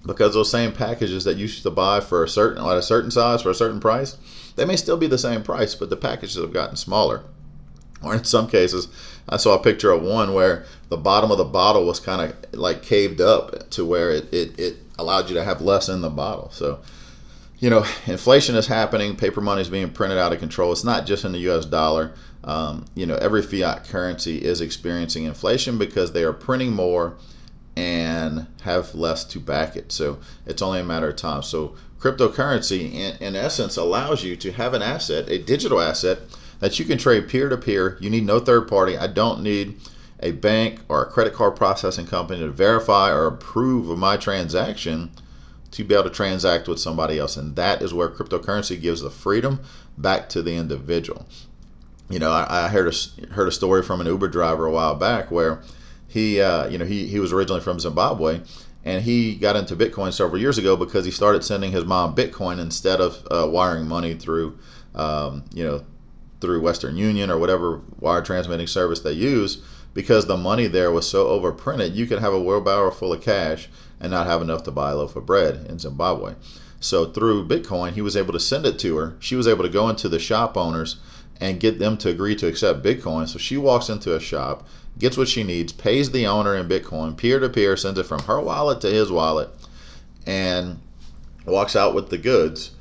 because 0.06 0.34
those 0.34 0.50
same 0.50 0.72
packages 0.72 1.24
that 1.24 1.36
you 1.36 1.42
used 1.42 1.62
to 1.62 1.70
buy 1.70 2.00
for 2.00 2.24
a 2.24 2.28
certain 2.28 2.64
at 2.64 2.76
a 2.76 2.82
certain 2.82 3.10
size 3.10 3.42
for 3.42 3.50
a 3.50 3.54
certain 3.54 3.80
price, 3.80 4.16
they 4.56 4.64
may 4.64 4.76
still 4.76 4.96
be 4.96 5.06
the 5.06 5.18
same 5.18 5.42
price, 5.42 5.74
but 5.74 5.90
the 5.90 5.96
packages 5.96 6.36
have 6.36 6.52
gotten 6.52 6.76
smaller. 6.76 7.24
Or 8.02 8.14
in 8.14 8.24
some 8.24 8.48
cases, 8.48 8.88
I 9.28 9.36
saw 9.38 9.54
a 9.54 9.62
picture 9.62 9.90
of 9.90 10.02
one 10.02 10.32
where 10.32 10.64
the 10.88 10.96
bottom 10.96 11.30
of 11.30 11.38
the 11.38 11.44
bottle 11.44 11.84
was 11.84 11.98
kind 11.98 12.22
of 12.22 12.58
like 12.58 12.82
caved 12.82 13.20
up 13.20 13.70
to 13.70 13.84
where 13.84 14.10
it, 14.10 14.32
it, 14.32 14.58
it 14.58 14.76
allowed 14.98 15.28
you 15.28 15.34
to 15.34 15.44
have 15.44 15.60
less 15.60 15.88
in 15.88 16.00
the 16.00 16.08
bottle. 16.08 16.50
So, 16.52 16.78
you 17.58 17.70
know, 17.70 17.84
inflation 18.06 18.54
is 18.54 18.68
happening. 18.68 19.16
Paper 19.16 19.40
money 19.40 19.62
is 19.62 19.68
being 19.68 19.90
printed 19.90 20.18
out 20.18 20.32
of 20.32 20.38
control. 20.38 20.70
It's 20.70 20.84
not 20.84 21.06
just 21.06 21.24
in 21.24 21.32
the 21.32 21.38
U.S. 21.40 21.64
dollar. 21.64 22.12
Um, 22.48 22.86
you 22.94 23.04
know, 23.04 23.16
every 23.16 23.42
fiat 23.42 23.84
currency 23.84 24.38
is 24.38 24.62
experiencing 24.62 25.24
inflation 25.24 25.76
because 25.76 26.12
they 26.12 26.24
are 26.24 26.32
printing 26.32 26.72
more 26.72 27.14
and 27.76 28.46
have 28.62 28.94
less 28.94 29.22
to 29.24 29.38
back 29.38 29.76
it. 29.76 29.92
So 29.92 30.18
it's 30.46 30.62
only 30.62 30.80
a 30.80 30.84
matter 30.84 31.10
of 31.10 31.16
time. 31.16 31.42
So 31.42 31.76
cryptocurrency, 32.00 32.90
in, 32.94 33.16
in 33.18 33.36
essence, 33.36 33.76
allows 33.76 34.24
you 34.24 34.34
to 34.36 34.50
have 34.52 34.72
an 34.72 34.80
asset, 34.80 35.28
a 35.28 35.36
digital 35.36 35.78
asset 35.78 36.20
that 36.60 36.78
you 36.78 36.86
can 36.86 36.96
trade 36.96 37.28
peer 37.28 37.50
to 37.50 37.58
peer. 37.58 37.98
You 38.00 38.08
need 38.08 38.24
no 38.24 38.40
third 38.40 38.66
party. 38.66 38.96
I 38.96 39.08
don't 39.08 39.42
need 39.42 39.78
a 40.20 40.32
bank 40.32 40.80
or 40.88 41.02
a 41.02 41.10
credit 41.10 41.34
card 41.34 41.54
processing 41.54 42.06
company 42.06 42.40
to 42.40 42.50
verify 42.50 43.12
or 43.12 43.26
approve 43.26 43.90
of 43.90 43.98
my 43.98 44.16
transaction 44.16 45.10
to 45.72 45.84
be 45.84 45.94
able 45.94 46.04
to 46.04 46.10
transact 46.10 46.66
with 46.66 46.80
somebody 46.80 47.18
else. 47.18 47.36
And 47.36 47.54
that 47.56 47.82
is 47.82 47.92
where 47.92 48.08
cryptocurrency 48.08 48.80
gives 48.80 49.02
the 49.02 49.10
freedom 49.10 49.60
back 49.98 50.30
to 50.30 50.40
the 50.40 50.56
individual. 50.56 51.26
You 52.10 52.18
know, 52.18 52.30
I, 52.30 52.64
I 52.64 52.68
heard 52.68 52.92
a, 52.92 53.32
heard 53.32 53.48
a 53.48 53.52
story 53.52 53.82
from 53.82 54.00
an 54.00 54.06
Uber 54.06 54.28
driver 54.28 54.66
a 54.66 54.70
while 54.70 54.94
back 54.94 55.30
where 55.30 55.62
he, 56.06 56.40
uh, 56.40 56.68
you 56.68 56.78
know, 56.78 56.86
he, 56.86 57.06
he 57.06 57.20
was 57.20 57.32
originally 57.32 57.60
from 57.60 57.78
Zimbabwe 57.78 58.40
and 58.84 59.02
he 59.02 59.34
got 59.34 59.56
into 59.56 59.76
Bitcoin 59.76 60.12
several 60.12 60.40
years 60.40 60.56
ago 60.56 60.76
because 60.76 61.04
he 61.04 61.10
started 61.10 61.44
sending 61.44 61.72
his 61.72 61.84
mom 61.84 62.14
Bitcoin 62.14 62.58
instead 62.58 63.00
of 63.00 63.26
uh, 63.30 63.46
wiring 63.46 63.86
money 63.86 64.14
through, 64.14 64.58
um, 64.94 65.44
you 65.52 65.64
know, 65.64 65.84
through 66.40 66.60
Western 66.60 66.96
Union 66.96 67.30
or 67.30 67.38
whatever 67.38 67.82
wire 68.00 68.22
transmitting 68.22 68.66
service 68.66 69.00
they 69.00 69.12
use 69.12 69.62
because 69.92 70.26
the 70.26 70.36
money 70.36 70.66
there 70.66 70.92
was 70.92 71.08
so 71.08 71.26
overprinted, 71.26 71.94
you 71.94 72.06
could 72.06 72.20
have 72.20 72.32
a 72.32 72.40
wheelbarrow 72.40 72.90
full 72.90 73.12
of 73.12 73.20
cash 73.20 73.68
and 74.00 74.12
not 74.12 74.26
have 74.26 74.40
enough 74.40 74.62
to 74.62 74.70
buy 74.70 74.92
a 74.92 74.96
loaf 74.96 75.16
of 75.16 75.26
bread 75.26 75.66
in 75.68 75.78
Zimbabwe. 75.78 76.34
So 76.80 77.06
through 77.06 77.48
Bitcoin, 77.48 77.92
he 77.92 78.00
was 78.00 78.16
able 78.16 78.32
to 78.32 78.40
send 78.40 78.64
it 78.64 78.78
to 78.78 78.96
her. 78.96 79.16
She 79.18 79.34
was 79.34 79.48
able 79.48 79.64
to 79.64 79.68
go 79.68 79.88
into 79.88 80.08
the 80.08 80.20
shop 80.20 80.56
owners 80.56 80.96
and 81.40 81.60
get 81.60 81.78
them 81.78 81.96
to 81.98 82.08
agree 82.08 82.34
to 82.36 82.46
accept 82.46 82.82
Bitcoin. 82.82 83.28
So 83.28 83.38
she 83.38 83.56
walks 83.56 83.88
into 83.88 84.14
a 84.14 84.20
shop, 84.20 84.66
gets 84.98 85.16
what 85.16 85.28
she 85.28 85.44
needs, 85.44 85.72
pays 85.72 86.10
the 86.10 86.26
owner 86.26 86.56
in 86.56 86.68
Bitcoin, 86.68 87.16
peer 87.16 87.38
to 87.38 87.48
peer, 87.48 87.76
sends 87.76 87.98
it 87.98 88.06
from 88.06 88.22
her 88.24 88.40
wallet 88.40 88.80
to 88.82 88.90
his 88.90 89.10
wallet, 89.10 89.50
and 90.26 90.80
walks 91.46 91.76
out 91.76 91.94
with 91.94 92.10
the 92.10 92.18
goods 92.18 92.72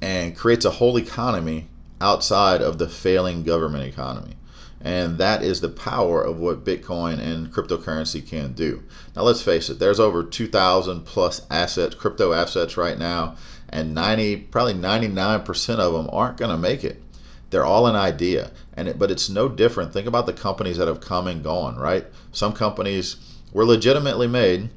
and 0.00 0.36
creates 0.36 0.64
a 0.64 0.70
whole 0.70 0.98
economy 0.98 1.68
outside 2.00 2.60
of 2.60 2.78
the 2.78 2.88
failing 2.88 3.42
government 3.42 3.84
economy. 3.84 4.34
And 4.80 5.18
that 5.18 5.42
is 5.42 5.60
the 5.60 5.68
power 5.68 6.22
of 6.22 6.38
what 6.38 6.64
Bitcoin 6.64 7.18
and 7.18 7.52
cryptocurrency 7.52 8.26
can 8.26 8.52
do. 8.52 8.82
Now, 9.14 9.22
let's 9.22 9.42
face 9.42 9.70
it, 9.70 9.78
there's 9.78 9.98
over 9.98 10.22
2,000 10.22 11.04
plus 11.04 11.40
assets, 11.50 11.94
crypto 11.94 12.32
assets 12.32 12.76
right 12.76 12.98
now, 12.98 13.36
and 13.68 13.94
90, 13.94 14.36
probably 14.36 14.74
99% 14.74 15.78
of 15.78 15.92
them 15.92 16.08
aren't 16.12 16.36
going 16.36 16.50
to 16.50 16.56
make 16.56 16.84
it. 16.84 17.02
They're 17.56 17.64
all 17.64 17.86
an 17.86 17.96
idea. 17.96 18.50
And 18.74 18.86
it, 18.86 18.98
but 18.98 19.10
it's 19.10 19.30
no 19.30 19.48
different. 19.48 19.90
Think 19.90 20.06
about 20.06 20.26
the 20.26 20.34
companies 20.34 20.76
that 20.76 20.88
have 20.88 21.00
come 21.00 21.26
and 21.26 21.42
gone, 21.42 21.78
right? 21.78 22.04
Some 22.30 22.52
companies 22.52 23.16
were 23.50 23.64
legitimately 23.64 24.26
made, 24.26 24.68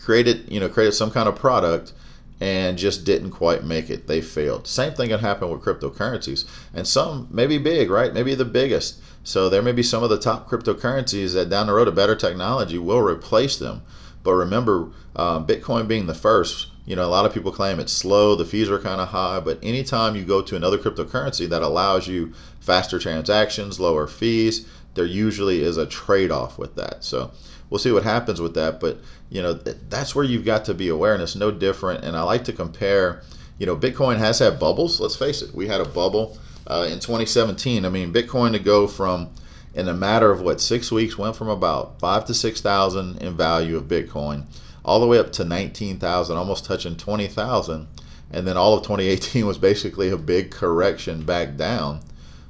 created, 0.00 0.50
you 0.50 0.58
know, 0.58 0.70
created 0.70 0.92
some 0.92 1.10
kind 1.10 1.28
of 1.28 1.36
product 1.36 1.92
and 2.40 2.78
just 2.78 3.04
didn't 3.04 3.32
quite 3.32 3.64
make 3.64 3.90
it. 3.90 4.06
They 4.06 4.22
failed. 4.22 4.66
Same 4.66 4.94
thing 4.94 5.10
can 5.10 5.20
happen 5.20 5.50
with 5.50 5.60
cryptocurrencies. 5.60 6.46
And 6.72 6.88
some 6.88 7.28
may 7.30 7.46
be 7.46 7.58
big, 7.58 7.90
right? 7.90 8.14
Maybe 8.14 8.34
the 8.34 8.46
biggest. 8.46 8.98
So 9.22 9.50
there 9.50 9.60
may 9.60 9.72
be 9.72 9.82
some 9.82 10.02
of 10.02 10.08
the 10.08 10.18
top 10.18 10.48
cryptocurrencies 10.48 11.34
that 11.34 11.50
down 11.50 11.66
the 11.66 11.74
road 11.74 11.88
a 11.88 11.92
better 11.92 12.16
technology 12.16 12.78
will 12.78 13.02
replace 13.02 13.58
them. 13.58 13.82
But 14.22 14.32
remember, 14.32 14.88
uh, 15.14 15.44
Bitcoin 15.44 15.86
being 15.86 16.06
the 16.06 16.14
first, 16.14 16.68
you 16.84 16.96
know, 16.96 17.04
a 17.04 17.08
lot 17.08 17.24
of 17.24 17.32
people 17.32 17.52
claim 17.52 17.78
it's 17.78 17.92
slow, 17.92 18.34
the 18.34 18.44
fees 18.44 18.68
are 18.68 18.78
kind 18.78 19.00
of 19.00 19.08
high, 19.08 19.38
but 19.38 19.58
anytime 19.62 20.16
you 20.16 20.24
go 20.24 20.42
to 20.42 20.56
another 20.56 20.78
cryptocurrency 20.78 21.48
that 21.48 21.62
allows 21.62 22.08
you 22.08 22.32
faster 22.60 22.98
transactions, 22.98 23.78
lower 23.78 24.06
fees, 24.06 24.66
there 24.94 25.04
usually 25.04 25.62
is 25.62 25.76
a 25.76 25.86
trade 25.86 26.30
off 26.30 26.58
with 26.58 26.74
that. 26.74 27.04
So 27.04 27.30
we'll 27.70 27.78
see 27.78 27.92
what 27.92 28.02
happens 28.02 28.40
with 28.40 28.54
that. 28.54 28.80
But 28.80 28.98
you 29.30 29.42
know, 29.42 29.54
that's 29.54 30.14
where 30.14 30.24
you've 30.24 30.44
got 30.44 30.64
to 30.66 30.74
be 30.74 30.88
aware, 30.88 31.14
and 31.14 31.22
it's 31.22 31.36
no 31.36 31.50
different. 31.50 32.04
And 32.04 32.16
I 32.16 32.22
like 32.22 32.44
to 32.44 32.52
compare. 32.52 33.22
You 33.58 33.66
know, 33.66 33.76
Bitcoin 33.76 34.18
has 34.18 34.40
had 34.40 34.58
bubbles. 34.58 35.00
Let's 35.00 35.14
face 35.14 35.40
it, 35.40 35.54
we 35.54 35.68
had 35.68 35.80
a 35.80 35.84
bubble 35.84 36.36
uh, 36.66 36.86
in 36.90 36.98
2017. 36.98 37.84
I 37.84 37.88
mean, 37.88 38.12
Bitcoin 38.12 38.52
to 38.52 38.58
go 38.58 38.88
from 38.88 39.30
in 39.74 39.88
a 39.88 39.94
matter 39.94 40.30
of 40.30 40.40
what 40.40 40.60
six 40.60 40.90
weeks 40.90 41.16
went 41.16 41.36
from 41.36 41.48
about 41.48 41.98
five 42.00 42.24
to 42.26 42.34
six 42.34 42.60
thousand 42.60 43.22
in 43.22 43.36
value 43.36 43.76
of 43.76 43.84
Bitcoin 43.84 44.44
all 44.84 45.00
the 45.00 45.06
way 45.06 45.18
up 45.18 45.32
to 45.32 45.44
19,000, 45.44 46.36
almost 46.36 46.64
touching 46.64 46.96
20,000. 46.96 47.86
And 48.32 48.46
then 48.46 48.56
all 48.56 48.74
of 48.74 48.82
2018 48.82 49.46
was 49.46 49.58
basically 49.58 50.10
a 50.10 50.16
big 50.16 50.50
correction 50.50 51.24
back 51.24 51.56
down 51.56 52.00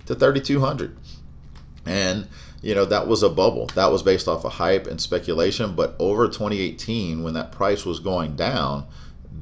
to 0.06 0.14
3,200. 0.14 0.96
And 1.86 2.28
you 2.62 2.74
know 2.74 2.84
that 2.84 3.06
was 3.08 3.22
a 3.22 3.28
bubble 3.28 3.66
that 3.74 3.90
was 3.90 4.02
based 4.02 4.28
off 4.28 4.44
of 4.44 4.52
hype 4.52 4.86
and 4.86 5.00
speculation 5.00 5.74
but 5.74 5.94
over 5.98 6.28
2018 6.28 7.22
when 7.22 7.34
that 7.34 7.52
price 7.52 7.84
was 7.84 7.98
going 7.98 8.36
down 8.36 8.86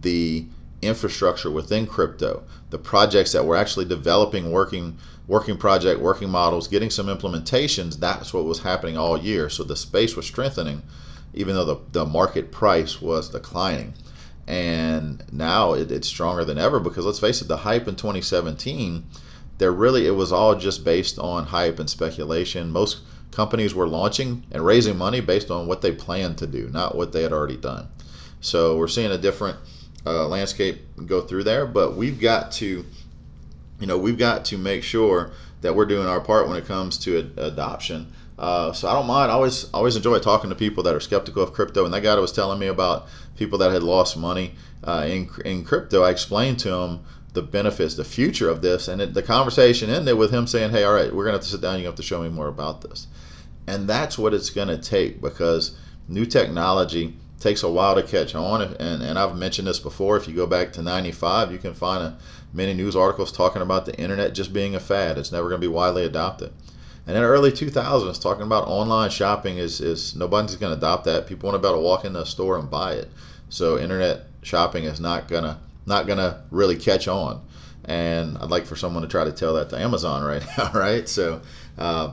the 0.01 0.47
infrastructure 0.83 1.51
within 1.51 1.87
crypto 1.87 2.43
the 2.71 2.79
projects 2.79 3.33
that 3.33 3.45
were 3.45 3.57
actually 3.57 3.85
developing 3.85 4.51
working 4.51 4.97
working 5.29 5.57
project 5.57 6.01
working 6.01 6.31
models 6.31 6.67
getting 6.67 6.91
some 6.91 7.07
implementations 7.07 8.01
that's 8.01 8.33
what 8.33 8.47
was 8.47 8.61
happening 8.61 8.97
all 8.97 9.19
year 9.19 9.51
so 9.51 9.63
the 9.63 9.77
space 9.77 10.17
was 10.17 10.27
strengthening 10.27 10.83
even 11.35 11.55
though 11.55 11.65
the, 11.65 11.79
the 11.93 12.05
market 12.05 12.51
price 12.51 13.01
was 13.01 13.29
declining 13.29 13.95
and 14.47 15.23
now 15.33 15.75
it, 15.75 15.93
it's 15.93 16.09
stronger 16.09 16.45
than 16.45 16.59
ever 16.59 16.81
because 16.81 17.05
let's 17.05 17.21
face 17.21 17.41
it 17.41 17.49
the 17.49 17.59
hype 17.59 17.87
in 17.87 17.95
2017 17.97 19.05
there 19.61 19.71
really 19.71 20.07
it 20.07 20.13
was 20.13 20.33
all 20.33 20.57
just 20.57 20.85
based 20.85 21.19
on 21.19 21.45
hype 21.45 21.79
and 21.79 21.89
speculation. 21.89 22.73
Most 22.73 23.03
companies 23.31 23.75
were 23.75 23.87
launching 23.87 24.43
and 24.51 24.65
raising 24.65 24.97
money 24.97 25.21
based 25.21 25.51
on 25.51 25.67
what 25.67 25.83
they 25.83 25.93
planned 25.93 26.39
to 26.39 26.47
do, 26.47 26.69
not 26.73 26.97
what 26.97 27.13
they 27.13 27.23
had 27.23 27.33
already 27.33 27.59
done. 27.59 27.87
So 28.41 28.77
we're 28.79 28.89
seeing 28.89 29.13
a 29.13 29.19
different 29.19 29.59
uh, 30.07 30.27
landscape 30.27 30.81
go 31.07 31.21
through 31.21 31.45
there, 31.45 31.67
but 31.67 31.95
we've 31.95 32.19
got 32.19 32.51
to, 32.53 32.87
you 33.79 33.87
know, 33.87 33.99
we've 33.99 34.19
got 34.19 34.47
to 34.47 34.57
make 34.57 34.83
sure 34.83 35.31
that 35.61 35.77
we're 35.77 35.85
doing 35.85 36.09
our 36.09 36.23
part 36.23 36.49
when 36.49 36.57
it 36.57 36.65
comes 36.65 36.97
to 36.97 37.31
adoption. 37.37 38.11
Uh, 38.41 38.73
so 38.73 38.89
I 38.89 38.95
don't 38.95 39.07
mind. 39.07 39.31
I 39.31 39.35
always 39.35 39.71
always 39.75 39.97
enjoy 39.97 40.19
talking 40.19 40.49
to 40.49 40.57
people 40.57 40.83
that 40.85 40.95
are 40.95 41.01
skeptical 41.01 41.43
of 41.43 41.53
crypto. 41.53 41.85
And 41.85 41.93
that 41.93 42.01
guy 42.01 42.15
that 42.15 42.21
was 42.21 42.33
telling 42.33 42.59
me 42.59 42.69
about 42.69 43.07
people 43.37 43.59
that 43.59 43.71
had 43.71 43.83
lost 43.83 44.17
money 44.17 44.55
uh, 44.83 45.07
in 45.07 45.29
in 45.45 45.63
crypto, 45.63 46.03
I 46.03 46.11
explained 46.11 46.59
to 46.61 46.73
him 46.73 47.01
the 47.35 47.43
benefits, 47.43 47.95
the 47.95 48.05
future 48.05 48.49
of 48.49 48.63
this. 48.63 48.89
And 48.89 49.03
it, 49.03 49.15
the 49.15 49.23
conversation 49.23 49.91
ended 49.91 50.17
with 50.17 50.31
him 50.31 50.47
saying, 50.47 50.71
Hey, 50.71 50.85
all 50.85 50.95
right, 50.95 51.15
we're 51.15 51.25
to 51.27 51.33
have 51.33 51.43
to 51.43 51.49
sit 51.49 51.61
down. 51.61 51.79
You 51.81 51.87
have 51.87 51.97
to 51.97 52.03
show 52.03 52.23
me 52.23 52.31
more 52.31 52.49
about 52.49 52.81
this. 52.81 53.07
And 53.67 53.87
that's 53.87 54.19
what 54.19 54.33
it's 54.33 54.51
to 54.51 54.79
take 54.79 55.21
because 55.21 55.77
new 56.09 56.25
technology 56.25 57.15
takes 57.39 57.63
a 57.63 57.71
while 57.71 57.95
to 57.95 58.03
catch 58.03 58.35
on. 58.35 58.63
And, 58.63 59.03
and 59.03 59.19
I've 59.19 59.37
mentioned 59.37 59.69
this 59.69 59.79
before. 59.79 60.17
If 60.17 60.27
you 60.27 60.35
go 60.35 60.47
back 60.47 60.73
to 60.73 60.83
95, 60.83 61.53
you 61.53 61.59
can 61.59 61.75
find 61.75 62.03
a, 62.03 62.19
many 62.53 62.75
news 62.75 62.97
articles 62.97 63.33
talking 63.33 63.63
about 63.63 63.87
the 63.87 63.95
internet 63.97 64.35
just 64.35 64.53
being 64.53 64.75
a 64.75 64.81
fad. 64.81 65.19
It's 65.19 65.31
never 65.31 65.51
to 65.61 65.67
be 65.67 65.69
widely 65.69 66.05
adopted. 66.05 66.53
And 67.07 67.17
in 67.17 67.23
the 67.23 67.29
early 67.29 67.51
2000s, 67.51 68.21
talking 68.21 68.43
about 68.43 68.69
online 68.69 69.11
shopping 69.11 69.59
is, 69.59 69.81
is 69.81 70.15
nobody's 70.15 70.57
going 70.57 70.73
to 70.73 70.79
adopt 70.79 71.05
that. 71.05 71.27
People 71.27 71.49
want 71.49 71.61
to 71.61 71.67
be 71.67 71.69
able 71.71 71.81
to 71.81 71.85
walk 71.85 72.05
into 72.05 72.21
a 72.21 72.27
store 72.27 72.59
and 72.59 72.71
buy 72.71 72.93
it. 72.93 73.09
So 73.49 73.79
internet 73.79 74.27
shopping 74.43 74.85
is 74.85 75.01
not 75.01 75.29
going 75.29 75.45
to 75.45 75.59
not 75.87 76.07
to 76.07 76.41
really 76.51 76.77
catch 76.77 77.09
on. 77.09 77.43
And 77.85 78.39
I'd 78.39 78.51
like 78.51 78.67
for 78.67 78.77
someone 78.77 79.03
to 79.03 79.09
try 79.09 79.25
to 79.25 79.33
tell 79.33 79.55
that 79.55 79.71
to 79.71 79.79
Amazon 79.79 80.23
right 80.27 80.45
now, 80.57 80.71
right? 80.73 81.09
So, 81.09 81.41
uh, 81.79 82.13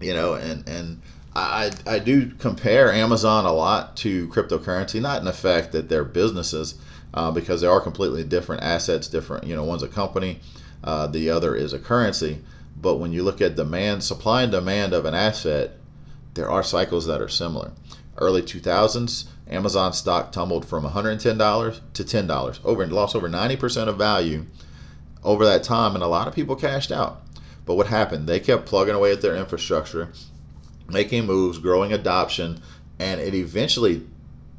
you 0.00 0.14
know, 0.14 0.34
and 0.34 0.66
and 0.68 1.02
I 1.34 1.70
I 1.86 1.98
do 1.98 2.30
compare 2.38 2.92
Amazon 2.92 3.44
a 3.44 3.52
lot 3.52 3.96
to 3.98 4.28
cryptocurrency, 4.28 5.00
not 5.00 5.18
in 5.18 5.24
the 5.24 5.32
fact 5.32 5.72
that 5.72 5.88
they're 5.88 6.04
businesses, 6.04 6.76
uh, 7.12 7.30
because 7.30 7.60
they 7.60 7.66
are 7.66 7.80
completely 7.80 8.24
different 8.24 8.62
assets, 8.62 9.08
different. 9.08 9.44
You 9.44 9.56
know, 9.56 9.64
one's 9.64 9.82
a 9.82 9.88
company, 9.88 10.40
uh, 10.84 11.06
the 11.08 11.30
other 11.30 11.54
is 11.54 11.72
a 11.72 11.78
currency. 11.78 12.38
But 12.80 12.96
when 12.96 13.12
you 13.12 13.22
look 13.22 13.40
at 13.40 13.56
demand, 13.56 14.04
supply 14.04 14.42
and 14.42 14.52
demand 14.52 14.92
of 14.92 15.04
an 15.04 15.14
asset, 15.14 15.72
there 16.34 16.50
are 16.50 16.62
cycles 16.62 17.06
that 17.06 17.20
are 17.22 17.28
similar. 17.28 17.72
Early 18.18 18.42
2000s, 18.42 19.26
Amazon 19.48 19.92
stock 19.92 20.32
tumbled 20.32 20.64
from 20.64 20.84
$110 20.84 21.80
to 21.94 22.04
$10, 22.04 22.58
over 22.64 22.82
and 22.82 22.92
lost 22.92 23.16
over 23.16 23.28
90% 23.28 23.88
of 23.88 23.96
value 23.96 24.46
over 25.24 25.44
that 25.44 25.62
time, 25.62 25.94
and 25.94 26.04
a 26.04 26.08
lot 26.08 26.28
of 26.28 26.34
people 26.34 26.56
cashed 26.56 26.92
out. 26.92 27.22
But 27.64 27.74
what 27.74 27.88
happened? 27.88 28.28
They 28.28 28.40
kept 28.40 28.66
plugging 28.66 28.94
away 28.94 29.12
at 29.12 29.20
their 29.20 29.36
infrastructure, 29.36 30.12
making 30.88 31.26
moves, 31.26 31.58
growing 31.58 31.92
adoption, 31.92 32.60
and 32.98 33.20
it 33.20 33.34
eventually, 33.34 34.06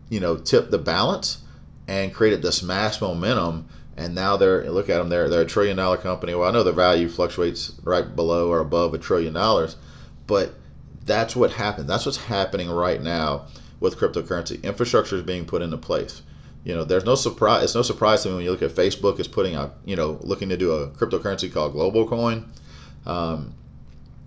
you 0.10 0.20
know, 0.20 0.38
tipped 0.38 0.72
the 0.72 0.78
balance 0.78 1.40
and 1.88 2.14
created 2.14 2.42
this 2.42 2.62
mass 2.62 3.00
momentum. 3.00 3.68
And 3.98 4.14
now 4.14 4.38
they're 4.38 4.70
look 4.70 4.90
at 4.90 5.00
them, 5.00 5.10
they're 5.10 5.28
they're 5.28 5.42
a 5.42 5.46
trillion 5.46 5.76
dollar 5.76 5.98
company. 5.98 6.36
Well, 6.36 6.48
I 6.48 6.52
know 6.52 6.64
the 6.64 6.72
value 6.72 7.10
fluctuates 7.10 7.74
right 7.84 8.16
below 8.16 8.50
or 8.50 8.60
above 8.60 8.94
a 8.94 9.00
trillion 9.00 9.34
dollars, 9.34 9.76
but 10.28 10.54
that's 11.04 11.36
what 11.36 11.52
happened. 11.52 11.90
That's 11.90 12.06
what's 12.06 12.18
happening 12.18 12.70
right 12.70 13.02
now 13.02 13.48
with 13.80 13.98
cryptocurrency. 13.98 14.62
Infrastructure 14.64 15.16
is 15.16 15.24
being 15.24 15.46
put 15.46 15.62
into 15.62 15.78
place. 15.78 16.22
You 16.64 16.76
know, 16.76 16.84
there's 16.84 17.06
no 17.06 17.16
surprise. 17.16 17.64
It's 17.64 17.76
no 17.76 17.82
surprise 17.82 18.24
to 18.24 18.30
me 18.30 18.36
when 18.36 18.44
you 18.44 18.52
look 18.52 18.62
at 18.62 18.72
Facebook 18.72 19.20
is 19.20 19.28
putting 19.28 19.56
out, 19.56 19.76
you 19.86 19.96
know, 19.96 20.20
looking 20.22 20.50
to 20.50 20.58
do 20.58 20.72
a 20.72 20.90
cryptocurrency 20.90 21.52
called 21.52 21.72
Global 21.72 22.08
Coin. 22.08 22.52
Um, 23.06 23.54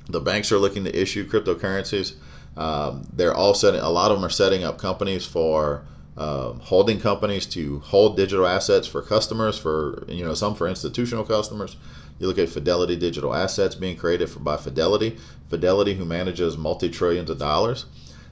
the 0.08 0.20
banks 0.20 0.50
are 0.50 0.58
looking 0.58 0.84
to 0.84 1.00
issue 1.00 1.28
cryptocurrencies. 1.28 2.14
Um, 2.56 3.06
they're 3.12 3.34
all 3.34 3.54
setting. 3.54 3.80
A 3.80 3.90
lot 3.90 4.10
of 4.10 4.16
them 4.16 4.24
are 4.24 4.30
setting 4.30 4.64
up 4.64 4.78
companies 4.78 5.26
for 5.26 5.84
um, 6.16 6.60
holding 6.60 7.00
companies 7.00 7.46
to 7.46 7.78
hold 7.80 8.16
digital 8.16 8.46
assets 8.46 8.86
for 8.86 9.02
customers. 9.02 9.58
For 9.58 10.04
you 10.08 10.24
know, 10.24 10.34
some 10.34 10.54
for 10.54 10.68
institutional 10.68 11.24
customers. 11.24 11.76
You 12.18 12.26
look 12.26 12.38
at 12.38 12.50
Fidelity 12.50 12.96
Digital 12.96 13.34
Assets 13.34 13.74
being 13.74 13.96
created 13.96 14.28
for, 14.28 14.40
by 14.40 14.58
Fidelity. 14.58 15.16
Fidelity, 15.48 15.94
who 15.94 16.04
manages 16.04 16.58
multi 16.58 16.90
trillions 16.90 17.30
of 17.30 17.38
dollars. 17.38 17.86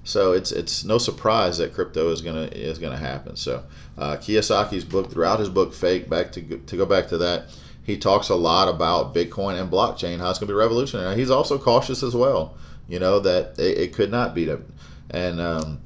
So 0.05 0.33
it's 0.33 0.53
it's 0.53 0.85
no 0.85 0.99
surprise 0.99 1.59
that 1.59 1.75
crypto 1.75 2.11
is 2.11 2.21
gonna 2.21 2.49
is 2.53 2.79
gonna 2.79 2.97
happen. 2.97 3.37
So 3.37 3.65
uh, 3.97 4.17
Kiyosaki's 4.17 4.85
book 4.85 5.11
throughout 5.11 5.41
his 5.41 5.49
book 5.49 5.75
Fake 5.75 6.09
back 6.09 6.33
to 6.33 6.43
to 6.43 6.77
go 6.77 6.87
back 6.87 7.09
to 7.09 7.19
that 7.19 7.51
he 7.89 7.97
talks 7.97 8.29
a 8.29 8.35
lot 8.35 8.69
about 8.69 9.15
Bitcoin 9.15 9.59
and 9.59 9.71
blockchain 9.71 10.19
how 10.19 10.29
it's 10.29 10.39
gonna 10.39 10.53
be 10.53 10.55
revolutionary. 10.55 11.17
He's 11.17 11.31
also 11.31 11.59
cautious 11.59 12.03
as 12.03 12.15
well. 12.15 12.55
You 12.87 12.99
know 12.99 13.19
that 13.21 13.59
it, 13.59 13.79
it 13.79 13.93
could 13.95 14.11
not 14.11 14.35
beat 14.35 14.49
him, 14.49 14.71
and 15.11 15.41
um, 15.41 15.81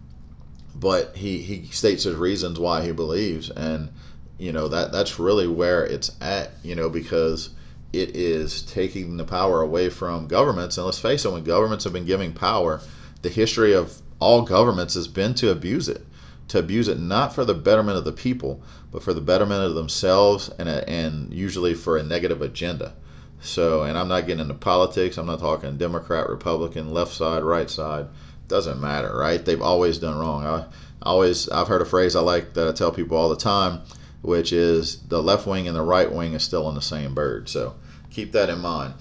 but 0.83 1.17
he 1.17 1.39
he 1.39 1.65
states 1.67 2.03
his 2.03 2.17
reasons 2.17 2.59
why 2.59 2.85
he 2.85 2.91
believes, 2.91 3.51
and 3.51 3.89
you 4.37 4.51
know 4.51 4.67
that 4.67 4.91
that's 4.91 5.21
really 5.21 5.47
where 5.47 5.87
it's 5.87 6.11
at. 6.21 6.51
You 6.65 6.75
know 6.75 6.91
because 6.91 7.51
it 7.93 8.17
is 8.17 8.63
taking 8.63 9.17
the 9.17 9.25
power 9.25 9.63
away 9.63 9.89
from 9.89 10.27
governments, 10.27 10.77
and 10.77 10.85
let's 10.85 10.99
face 10.99 11.25
it, 11.25 11.31
when 11.31 11.45
governments 11.45 11.85
have 11.85 11.93
been 11.93 12.05
giving 12.05 12.33
power, 12.33 12.81
the 13.23 13.29
history 13.29 13.73
of 13.73 13.97
all 14.19 14.43
governments 14.43 14.95
has 14.95 15.07
been 15.07 15.35
to 15.35 15.53
abuse 15.53 15.89
it, 15.89 16.05
to 16.49 16.59
abuse 16.59 16.89
it 16.89 16.99
not 16.99 17.33
for 17.33 17.45
the 17.45 17.55
betterment 17.55 17.97
of 17.97 18.05
the 18.05 18.11
people, 18.11 18.61
but 18.91 19.05
for 19.05 19.15
the 19.15 19.21
betterment 19.21 19.65
of 19.65 19.75
themselves 19.75 20.49
and 20.59 20.69
and 20.69 21.33
usually 21.33 21.75
for 21.75 21.97
a 21.97 22.03
negative 22.03 22.43
agenda. 22.43 22.93
So, 23.41 23.85
and 23.85 23.97
I'm 23.97 24.09
not 24.09 24.27
getting 24.27 24.43
into 24.43 24.55
politics. 24.55 25.17
I'm 25.17 25.27
not 25.27 25.39
talking 25.39 25.77
Democrat, 25.77 26.29
Republican, 26.29 26.93
left 26.93 27.13
side, 27.13 27.45
right 27.45 27.71
side. 27.71 28.09
Doesn't 28.53 28.83
matter, 28.83 29.17
right? 29.17 29.43
They've 29.43 29.63
always 29.63 29.97
done 29.97 30.19
wrong. 30.19 30.45
I 30.45 30.67
always 31.01 31.49
I've 31.49 31.69
heard 31.69 31.81
a 31.81 31.87
phrase 31.87 32.15
I 32.15 32.21
like 32.21 32.53
that 32.53 32.69
I 32.69 32.73
tell 32.73 32.93
people 32.93 33.17
all 33.17 33.31
the 33.31 33.35
time, 33.35 33.81
which 34.21 34.53
is 34.53 34.99
the 35.05 35.23
left 35.23 35.47
wing 35.47 35.67
and 35.67 35.75
the 35.75 35.81
right 35.81 36.13
wing 36.13 36.35
is 36.35 36.43
still 36.43 36.67
on 36.67 36.75
the 36.75 36.83
same 36.83 37.15
bird. 37.15 37.49
So 37.49 37.77
keep 38.11 38.33
that 38.33 38.51
in 38.51 38.59
mind. 38.59 38.93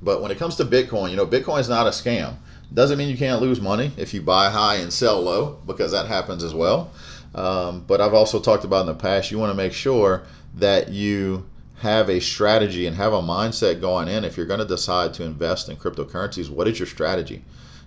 But 0.00 0.22
when 0.22 0.30
it 0.30 0.38
comes 0.38 0.56
to 0.56 0.64
Bitcoin, 0.64 1.10
you 1.10 1.16
know, 1.16 1.26
Bitcoin 1.26 1.60
is 1.60 1.68
not 1.68 1.86
a 1.86 1.90
scam. 1.90 2.36
Doesn't 2.72 2.96
mean 2.96 3.10
you 3.10 3.18
can't 3.18 3.42
lose 3.42 3.60
money 3.60 3.92
if 3.98 4.14
you 4.14 4.22
buy 4.22 4.48
high 4.48 4.76
and 4.76 4.90
sell 4.90 5.20
low, 5.20 5.58
because 5.66 5.92
that 5.92 6.06
happens 6.06 6.42
as 6.42 6.54
well. 6.54 6.90
Um, 7.34 7.84
but 7.86 8.00
I've 8.00 8.14
also 8.14 8.40
talked 8.40 8.64
about 8.64 8.80
in 8.80 8.86
the 8.86 8.94
past, 8.94 9.30
you 9.30 9.38
want 9.38 9.50
to 9.50 9.56
make 9.58 9.74
sure 9.74 10.22
that 10.54 10.88
you 10.88 11.44
have 11.80 12.08
a 12.08 12.18
strategy 12.18 12.86
and 12.86 12.96
have 12.96 13.12
a 13.12 13.20
mindset 13.20 13.82
going 13.82 14.08
in 14.08 14.24
if 14.24 14.38
you're 14.38 14.46
going 14.46 14.60
to 14.60 14.64
decide 14.64 15.12
to 15.12 15.22
invest 15.22 15.68
in 15.68 15.76
cryptocurrencies 15.76 16.48
what 16.48 16.66
is 16.66 16.78
your 16.78 16.86
strategy 16.86 17.44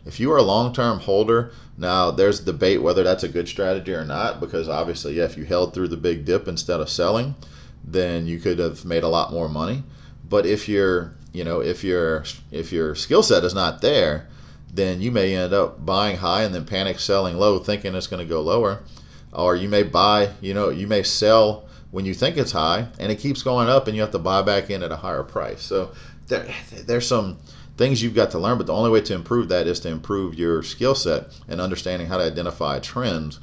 if 0.08 0.20
you 0.20 0.32
are 0.32 0.38
a 0.38 0.44
long-term 0.44 1.00
holder 1.00 1.52
now 1.78 2.10
there's 2.12 2.40
debate 2.40 2.82
whether 2.82 3.04
that's 3.04 3.24
a 3.24 3.30
good 3.30 3.48
strategy 3.48 3.94
or 3.94 4.06
not 4.06 4.40
because 4.40 4.68
obviously 4.68 5.14
yeah 5.14 5.24
if 5.24 5.38
you 5.38 5.44
held 5.44 5.74
through 5.74 5.88
the 5.88 5.98
big 5.98 6.26
dip 6.26 6.48
instead 6.48 6.80
of 6.80 6.90
selling 6.90 7.36
then 7.84 8.26
you 8.26 8.40
could 8.40 8.60
have 8.60 8.84
made 8.86 9.04
a 9.04 9.08
lot 9.08 9.32
more 9.32 9.50
money 9.50 9.84
but 10.28 10.46
if 10.46 10.68
you're 10.68 11.14
you 11.34 11.44
know 11.44 11.60
if 11.60 11.84
your 11.84 12.24
if 12.52 12.72
your 12.72 12.96
skill 12.96 13.24
set 13.24 13.44
is 13.44 13.54
not 13.54 13.82
there 13.82 14.28
then 14.74 15.02
you 15.02 15.12
may 15.12 15.36
end 15.36 15.54
up 15.54 15.86
buying 15.86 16.18
high 16.18 16.44
and 16.44 16.54
then 16.54 16.66
panic 16.66 17.00
selling 17.00 17.38
low 17.38 17.60
thinking 17.60 17.96
it's 17.96 18.08
going 18.08 18.26
to 18.26 18.30
go 18.30 18.42
lower 18.42 18.82
or 19.34 19.56
you 19.56 19.70
may 19.70 19.84
buy 19.84 20.30
you 20.42 20.54
know 20.54 20.70
you 20.70 20.88
may 20.88 21.04
sell 21.04 21.68
when 21.92 22.06
you 22.06 22.14
think 22.14 22.38
it's 22.38 22.52
high 22.52 22.88
and 23.00 23.12
it 23.12 23.20
keeps 23.20 23.42
going 23.42 23.70
up 23.70 23.88
and 23.88 23.96
you 23.96 24.02
have 24.02 24.12
to 24.12 24.20
buy 24.20 24.42
back 24.42 24.70
in 24.70 24.84
at 24.84 24.92
a 24.92 24.96
higher 24.96 25.24
price. 25.24 25.62
So 25.62 25.92
there, 26.28 26.48
there's 26.86 27.08
some 27.08 27.38
things 27.78 28.02
you've 28.02 28.16
got 28.16 28.32
to 28.32 28.40
learn, 28.40 28.58
but 28.58 28.68
the 28.68 28.74
only 28.74 28.90
way 28.90 29.02
to 29.02 29.14
improve 29.14 29.50
that 29.50 29.68
is 29.68 29.80
to 29.82 29.90
improve 29.90 30.36
your 30.36 30.64
skill 30.64 30.96
set 30.96 31.28
and 31.48 31.62
understanding 31.62 32.08
how 32.08 32.18
to 32.18 32.24
identify 32.24 32.80
trends. 32.80 33.40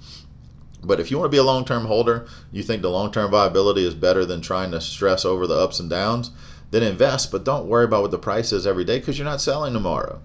But 0.82 1.00
if 1.00 1.10
you 1.10 1.18
want 1.18 1.30
to 1.30 1.34
be 1.34 1.40
a 1.40 1.44
long 1.44 1.64
term 1.64 1.86
holder, 1.86 2.26
you 2.52 2.62
think 2.62 2.82
the 2.82 2.90
long 2.90 3.10
term 3.10 3.30
viability 3.30 3.86
is 3.86 3.94
better 3.94 4.24
than 4.24 4.40
trying 4.40 4.72
to 4.72 4.80
stress 4.80 5.24
over 5.24 5.46
the 5.46 5.54
ups 5.54 5.80
and 5.80 5.88
downs, 5.88 6.30
then 6.70 6.82
invest, 6.82 7.30
but 7.30 7.44
don't 7.44 7.66
worry 7.66 7.84
about 7.84 8.02
what 8.02 8.10
the 8.10 8.18
price 8.18 8.52
is 8.52 8.66
every 8.66 8.84
day 8.84 8.98
because 8.98 9.18
you're 9.18 9.24
not 9.24 9.40
selling 9.40 9.72
tomorrow. 9.72 10.20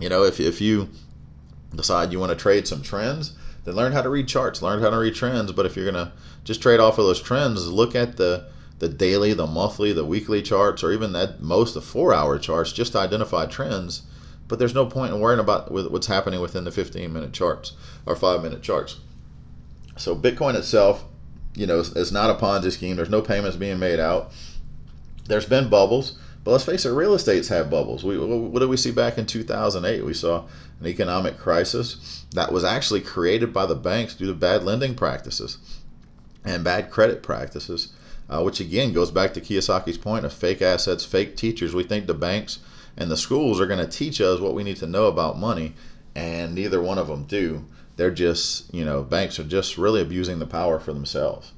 You 0.00 0.08
know, 0.08 0.24
if, 0.24 0.40
if 0.40 0.60
you 0.60 0.88
decide 1.74 2.12
you 2.12 2.18
want 2.18 2.30
to 2.30 2.36
trade 2.36 2.66
some 2.66 2.82
trends, 2.82 3.36
then 3.64 3.76
learn 3.76 3.92
how 3.92 4.02
to 4.02 4.08
read 4.08 4.26
charts, 4.26 4.62
learn 4.62 4.80
how 4.80 4.90
to 4.90 4.98
read 4.98 5.14
trends. 5.14 5.52
But 5.52 5.66
if 5.66 5.76
you're 5.76 5.90
gonna 5.90 6.12
just 6.42 6.62
trade 6.62 6.80
off 6.80 6.98
of 6.98 7.04
those 7.04 7.22
trends, 7.22 7.68
look 7.68 7.94
at 7.94 8.16
the 8.16 8.46
the 8.82 8.88
daily, 8.88 9.32
the 9.32 9.46
monthly, 9.46 9.92
the 9.92 10.04
weekly 10.04 10.42
charts, 10.42 10.82
or 10.82 10.90
even 10.90 11.14
at 11.14 11.40
most 11.40 11.74
the 11.74 11.80
four-hour 11.80 12.36
charts, 12.40 12.72
just 12.72 12.90
to 12.90 12.98
identify 12.98 13.46
trends. 13.46 14.02
But 14.48 14.58
there's 14.58 14.74
no 14.74 14.86
point 14.86 15.14
in 15.14 15.20
worrying 15.20 15.38
about 15.38 15.70
what's 15.70 16.08
happening 16.08 16.40
within 16.40 16.64
the 16.64 16.72
15-minute 16.72 17.32
charts 17.32 17.74
or 18.06 18.16
five-minute 18.16 18.60
charts. 18.60 18.98
So 19.96 20.16
Bitcoin 20.16 20.56
itself, 20.56 21.04
you 21.54 21.64
know, 21.64 21.78
is 21.78 22.10
not 22.10 22.30
a 22.30 22.34
Ponzi 22.34 22.72
scheme. 22.72 22.96
There's 22.96 23.08
no 23.08 23.22
payments 23.22 23.56
being 23.56 23.78
made 23.78 24.00
out. 24.00 24.32
There's 25.26 25.46
been 25.46 25.68
bubbles. 25.68 26.18
But 26.42 26.50
let's 26.50 26.64
face 26.64 26.84
it, 26.84 26.90
real 26.90 27.14
estates 27.14 27.46
have 27.48 27.70
bubbles. 27.70 28.02
We, 28.02 28.18
what 28.18 28.58
did 28.58 28.68
we 28.68 28.76
see 28.76 28.90
back 28.90 29.16
in 29.16 29.26
2008? 29.26 30.04
We 30.04 30.12
saw 30.12 30.46
an 30.80 30.88
economic 30.88 31.38
crisis 31.38 32.24
that 32.32 32.50
was 32.50 32.64
actually 32.64 33.02
created 33.02 33.52
by 33.52 33.66
the 33.66 33.76
banks 33.76 34.16
due 34.16 34.26
to 34.26 34.34
bad 34.34 34.64
lending 34.64 34.96
practices 34.96 35.58
and 36.44 36.64
bad 36.64 36.90
credit 36.90 37.22
practices, 37.22 37.92
uh, 38.28 38.42
which 38.42 38.60
again 38.60 38.92
goes 38.92 39.10
back 39.10 39.34
to 39.34 39.40
Kiyosaki's 39.40 39.98
point 39.98 40.24
of 40.24 40.32
fake 40.32 40.62
assets, 40.62 41.04
fake 41.04 41.36
teachers. 41.36 41.74
We 41.74 41.84
think 41.84 42.06
the 42.06 42.14
banks 42.14 42.60
and 42.96 43.10
the 43.10 43.16
schools 43.16 43.60
are 43.60 43.66
going 43.66 43.84
to 43.84 43.90
teach 43.90 44.20
us 44.20 44.40
what 44.40 44.54
we 44.54 44.64
need 44.64 44.76
to 44.76 44.86
know 44.86 45.06
about 45.06 45.38
money, 45.38 45.74
and 46.14 46.54
neither 46.54 46.80
one 46.80 46.98
of 46.98 47.08
them 47.08 47.24
do. 47.24 47.64
They're 47.96 48.10
just, 48.10 48.72
you 48.72 48.84
know, 48.84 49.02
banks 49.02 49.38
are 49.38 49.44
just 49.44 49.78
really 49.78 50.00
abusing 50.00 50.38
the 50.38 50.46
power 50.46 50.78
for 50.78 50.92
themselves. 50.92 51.52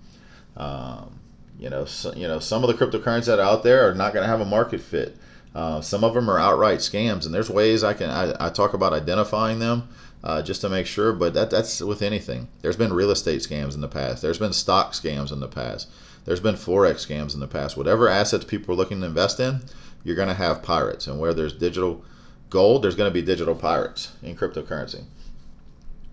Um, 0.57 1.21
you 1.59 1.71
know, 1.71 1.85
so, 1.85 2.13
you 2.15 2.27
know, 2.27 2.39
some 2.39 2.65
of 2.65 2.69
the 2.69 2.75
cryptocurrencies 2.75 3.27
that 3.27 3.39
are 3.39 3.43
out 3.43 3.63
there 3.63 3.89
are 3.89 3.95
not 3.95 4.13
going 4.13 4.25
to 4.25 4.29
have 4.29 4.41
a 4.41 4.45
market 4.45 4.81
fit. 4.81 5.17
Uh, 5.55 5.81
some 5.81 6.03
of 6.03 6.15
them 6.15 6.29
are 6.29 6.39
outright 6.39 6.81
scams, 6.81 7.25
and 7.25 7.35
there's 7.35 7.49
ways 7.49 7.85
I 7.85 7.95
can 7.95 8.11
I, 8.11 8.35
I 8.47 8.51
talk 8.51 8.75
about 8.75 8.93
identifying 8.93 9.61
them 9.61 9.89
uh, 10.25 10.43
just 10.43 10.61
to 10.63 10.69
make 10.69 10.87
sure. 10.87 11.13
But 11.13 11.35
that 11.35 11.51
that's 11.51 11.81
with 11.81 12.03
anything. 12.03 12.49
There's 12.61 12.77
been 12.77 12.93
real 12.93 13.13
estate 13.13 13.41
scams 13.41 13.75
in 13.75 13.81
the 13.81 13.89
past. 13.89 14.21
There's 14.21 14.39
been 14.39 14.53
stock 14.53 14.93
scams 14.93 15.31
in 15.31 15.39
the 15.39 15.49
past. 15.49 15.89
There's 16.25 16.41
been 16.41 16.55
forex 16.55 17.07
scams 17.07 17.35
in 17.35 17.41
the 17.41 17.47
past. 17.47 17.77
Whatever 17.77 18.09
assets 18.09 18.45
people 18.45 18.75
are 18.75 18.77
looking 18.77 19.01
to 19.01 19.07
invest 19.07 19.41
in, 19.41 19.61
you're 20.03 20.17
going 20.17 20.29
to 20.29 20.35
have 20.35 20.63
pirates. 20.63 21.07
And 21.07 21.19
where 21.19 21.35
there's 21.35 21.53
digital 21.53 22.05
gold, 22.51 22.83
there's 22.83 22.97
going 22.97 23.11
to 23.11 23.15
be 23.15 23.23
digital 23.23 23.55
pirates 23.55 24.13
in 24.23 24.37
cryptocurrency. 24.37 25.05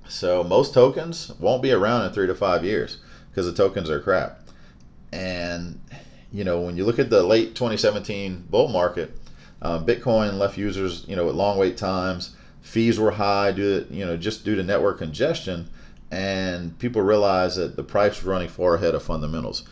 So 0.08 0.44
most 0.44 0.74
tokens 0.74 1.32
won't 1.40 1.64
be 1.64 1.72
around 1.72 2.06
in 2.06 2.12
three 2.12 2.28
to 2.28 2.36
five 2.36 2.66
years 2.66 2.98
because 3.30 3.46
the 3.46 3.54
tokens 3.54 3.90
are 3.90 4.00
crap. 4.00 4.40
And 5.14 5.80
you 6.32 6.44
know, 6.44 6.62
when 6.62 6.78
you 6.78 6.86
look 6.86 7.00
at 7.00 7.10
the 7.10 7.24
late 7.24 7.56
2017 7.56 8.46
bull 8.50 8.70
market, 8.70 9.18
um, 9.62 9.86
Bitcoin 9.86 10.38
left 10.38 10.58
users, 10.58 11.06
you 11.08 11.16
know, 11.16 11.28
at 11.30 11.36
long 11.36 11.58
wait 11.58 11.78
times. 11.78 12.36
Fees 12.62 13.00
were 13.00 13.12
high 13.12 13.52
due 13.52 13.84
to, 13.84 13.94
you 13.94 14.06
know, 14.06 14.16
just 14.16 14.46
due 14.46 14.56
to 14.56 14.64
network 14.64 15.00
congestion, 15.00 15.70
and 16.12 16.78
people 16.80 17.02
realized 17.02 17.58
that 17.58 17.76
the 17.76 17.84
price 17.84 18.18
was 18.18 18.24
running 18.24 18.48
far 18.48 18.76
ahead 18.76 18.96
of 18.96 19.04
fundamentals. 19.04 19.64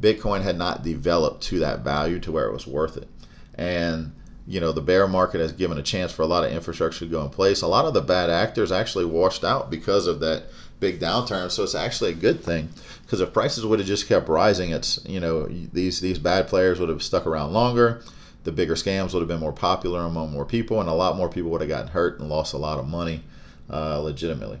Bitcoin 0.00 0.42
had 0.42 0.56
not 0.56 0.82
developed 0.82 1.42
to 1.44 1.58
that 1.60 1.80
value 1.80 2.20
to 2.20 2.32
where 2.32 2.46
it 2.46 2.52
was 2.52 2.66
worth 2.66 2.96
it, 2.96 3.08
and 3.54 4.12
you 4.46 4.60
know 4.60 4.72
the 4.72 4.80
bear 4.80 5.08
market 5.08 5.40
has 5.40 5.52
given 5.52 5.78
a 5.78 5.82
chance 5.82 6.12
for 6.12 6.22
a 6.22 6.26
lot 6.26 6.44
of 6.44 6.52
infrastructure 6.52 7.00
to 7.00 7.10
go 7.10 7.22
in 7.22 7.30
place. 7.30 7.62
A 7.62 7.66
lot 7.66 7.84
of 7.84 7.94
the 7.94 8.00
bad 8.00 8.30
actors 8.30 8.70
actually 8.72 9.04
washed 9.04 9.44
out 9.44 9.70
because 9.70 10.06
of 10.06 10.20
that 10.20 10.44
big 10.80 11.00
downturn. 11.00 11.50
So 11.50 11.62
it's 11.62 11.74
actually 11.74 12.10
a 12.10 12.14
good 12.14 12.42
thing 12.42 12.68
because 13.02 13.20
if 13.20 13.32
prices 13.32 13.66
would 13.66 13.78
have 13.78 13.88
just 13.88 14.08
kept 14.08 14.28
rising, 14.28 14.70
it's 14.70 15.04
you 15.06 15.20
know 15.20 15.46
these 15.46 16.00
these 16.00 16.18
bad 16.18 16.48
players 16.48 16.80
would 16.80 16.88
have 16.88 17.02
stuck 17.02 17.26
around 17.26 17.52
longer. 17.52 18.02
The 18.44 18.52
bigger 18.52 18.74
scams 18.74 19.12
would 19.12 19.20
have 19.20 19.28
been 19.28 19.40
more 19.40 19.52
popular 19.52 20.00
among 20.00 20.30
more 20.30 20.44
people, 20.44 20.80
and 20.80 20.88
a 20.88 20.94
lot 20.94 21.16
more 21.16 21.28
people 21.28 21.50
would 21.50 21.60
have 21.60 21.68
gotten 21.68 21.88
hurt 21.88 22.20
and 22.20 22.28
lost 22.28 22.54
a 22.54 22.58
lot 22.58 22.78
of 22.78 22.88
money, 22.88 23.22
uh, 23.68 23.98
legitimately. 24.00 24.60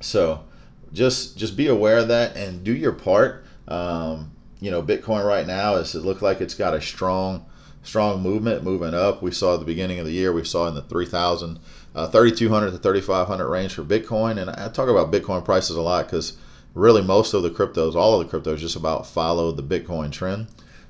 So 0.00 0.44
just 0.92 1.36
just 1.36 1.56
be 1.56 1.66
aware 1.66 1.98
of 1.98 2.08
that 2.08 2.36
and 2.36 2.64
do 2.64 2.74
your 2.74 2.92
part. 2.92 3.44
Um, 3.68 4.32
you 4.60 4.70
know, 4.70 4.82
Bitcoin 4.82 5.26
right 5.26 5.46
now 5.46 5.76
is 5.76 5.94
it 5.94 6.04
looks 6.04 6.22
like 6.22 6.40
it's 6.40 6.54
got 6.54 6.74
a 6.74 6.80
strong 6.80 7.44
strong 7.82 8.22
movement 8.22 8.64
moving 8.64 8.94
up. 8.94 9.22
We 9.22 9.30
saw 9.30 9.54
at 9.54 9.60
the 9.60 9.66
beginning 9.66 9.98
of 9.98 10.06
the 10.06 10.12
year, 10.12 10.32
we 10.32 10.44
saw 10.44 10.68
in 10.68 10.74
the 10.74 10.82
3,000, 10.82 11.58
uh, 11.94 12.08
3,200 12.08 12.72
to 12.72 12.78
3,500 12.78 13.48
range 13.48 13.74
for 13.74 13.82
Bitcoin. 13.82 14.38
And 14.38 14.50
I 14.50 14.68
talk 14.68 14.88
about 14.88 15.12
Bitcoin 15.12 15.44
prices 15.44 15.76
a 15.76 15.80
lot 15.80 16.06
because 16.06 16.36
really 16.74 17.02
most 17.02 17.34
of 17.34 17.42
the 17.42 17.50
cryptos, 17.50 17.94
all 17.94 18.20
of 18.20 18.30
the 18.30 18.38
cryptos, 18.38 18.58
just 18.58 18.76
about 18.76 19.06
follow 19.06 19.52
the 19.52 19.62
Bitcoin 19.62 20.12
trend 20.12 20.48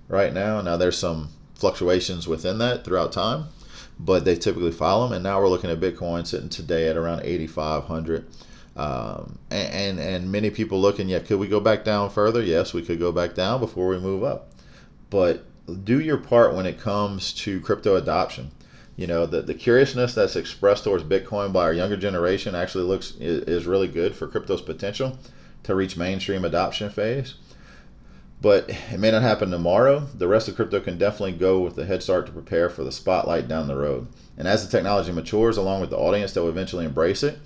right 0.09 0.33
now. 0.33 0.61
Now 0.61 0.77
there's 0.77 0.99
some 0.99 1.29
fluctuations 1.55 2.27
within 2.27 2.59
that 2.59 2.85
throughout 2.85 3.13
time, 3.13 3.49
but 3.99 4.25
they 4.25 4.35
typically 4.35 4.73
follow 4.73 5.05
them. 5.07 5.15
And 5.15 5.23
now 5.23 5.41
we're 5.41 5.49
looking 5.49 5.71
at 5.71 5.81
Bitcoin 5.81 6.27
sitting 6.27 6.49
today 6.49 6.89
at 6.89 6.97
around 6.97 7.23
8,500. 7.25 8.27
Um, 8.79 9.41
and, 9.51 9.99
and, 9.99 10.01
and 10.01 10.33
many 10.33 10.51
people 10.51 10.81
looking, 10.81 11.09
yeah, 11.09 11.19
could 11.19 11.41
we 11.41 11.49
go 11.49 11.59
back 11.59 11.85
down 11.85 12.11
further? 12.11 12.43
Yes, 12.43 12.73
we 12.73 12.83
could 12.83 13.01
go 13.01 13.11
back 13.11 13.35
down 13.35 13.59
before 13.59 13.89
we 13.89 13.99
move 13.99 14.23
up. 14.23 14.53
But 15.11 15.45
do 15.85 15.99
your 16.01 16.17
part 16.17 16.55
when 16.55 16.65
it 16.65 16.81
comes 16.81 17.33
to 17.33 17.61
crypto 17.61 17.97
adoption. 17.97 18.53
You 18.97 19.07
know, 19.07 19.27
the, 19.27 19.43
the 19.43 19.55
curiousness 19.55 20.15
that's 20.15 20.37
expressed 20.37 20.85
towards 20.85 21.05
Bitcoin 21.05 21.53
by 21.53 21.63
our 21.63 21.73
younger 21.73 21.97
generation 21.97 22.55
actually 22.55 22.85
looks 22.85 23.13
is, 23.21 23.43
is 23.45 23.67
really 23.67 23.89
good 23.89 24.15
for 24.15 24.27
crypto's 24.27 24.63
potential 24.63 25.19
to 25.65 25.75
reach 25.75 25.97
mainstream 25.97 26.45
adoption 26.45 26.89
phase. 26.89 27.35
But 28.41 28.71
it 28.93 28.99
may 28.99 29.11
not 29.11 29.23
happen 29.23 29.51
tomorrow. 29.51 30.07
The 30.15 30.29
rest 30.29 30.49
of 30.49 30.55
crypto 30.55 30.79
can 30.81 30.99
definitely 30.99 31.33
go 31.33 31.59
with 31.59 31.75
the 31.75 31.87
head 31.87 32.03
start 32.03 32.27
to 32.27 32.33
prepare 32.33 32.71
for 32.71 32.85
the 32.85 32.93
spotlight 32.93 33.49
down 33.49 33.67
the 33.67 33.77
road. 33.77 34.07
And 34.37 34.47
as 34.47 34.65
the 34.65 34.71
technology 34.71 35.11
matures, 35.11 35.57
along 35.57 35.81
with 35.81 35.91
the 35.91 35.99
audience 35.99 36.33
that 36.33 36.43
will 36.43 36.49
eventually 36.49 36.85
embrace 36.85 37.25
it, 37.25 37.39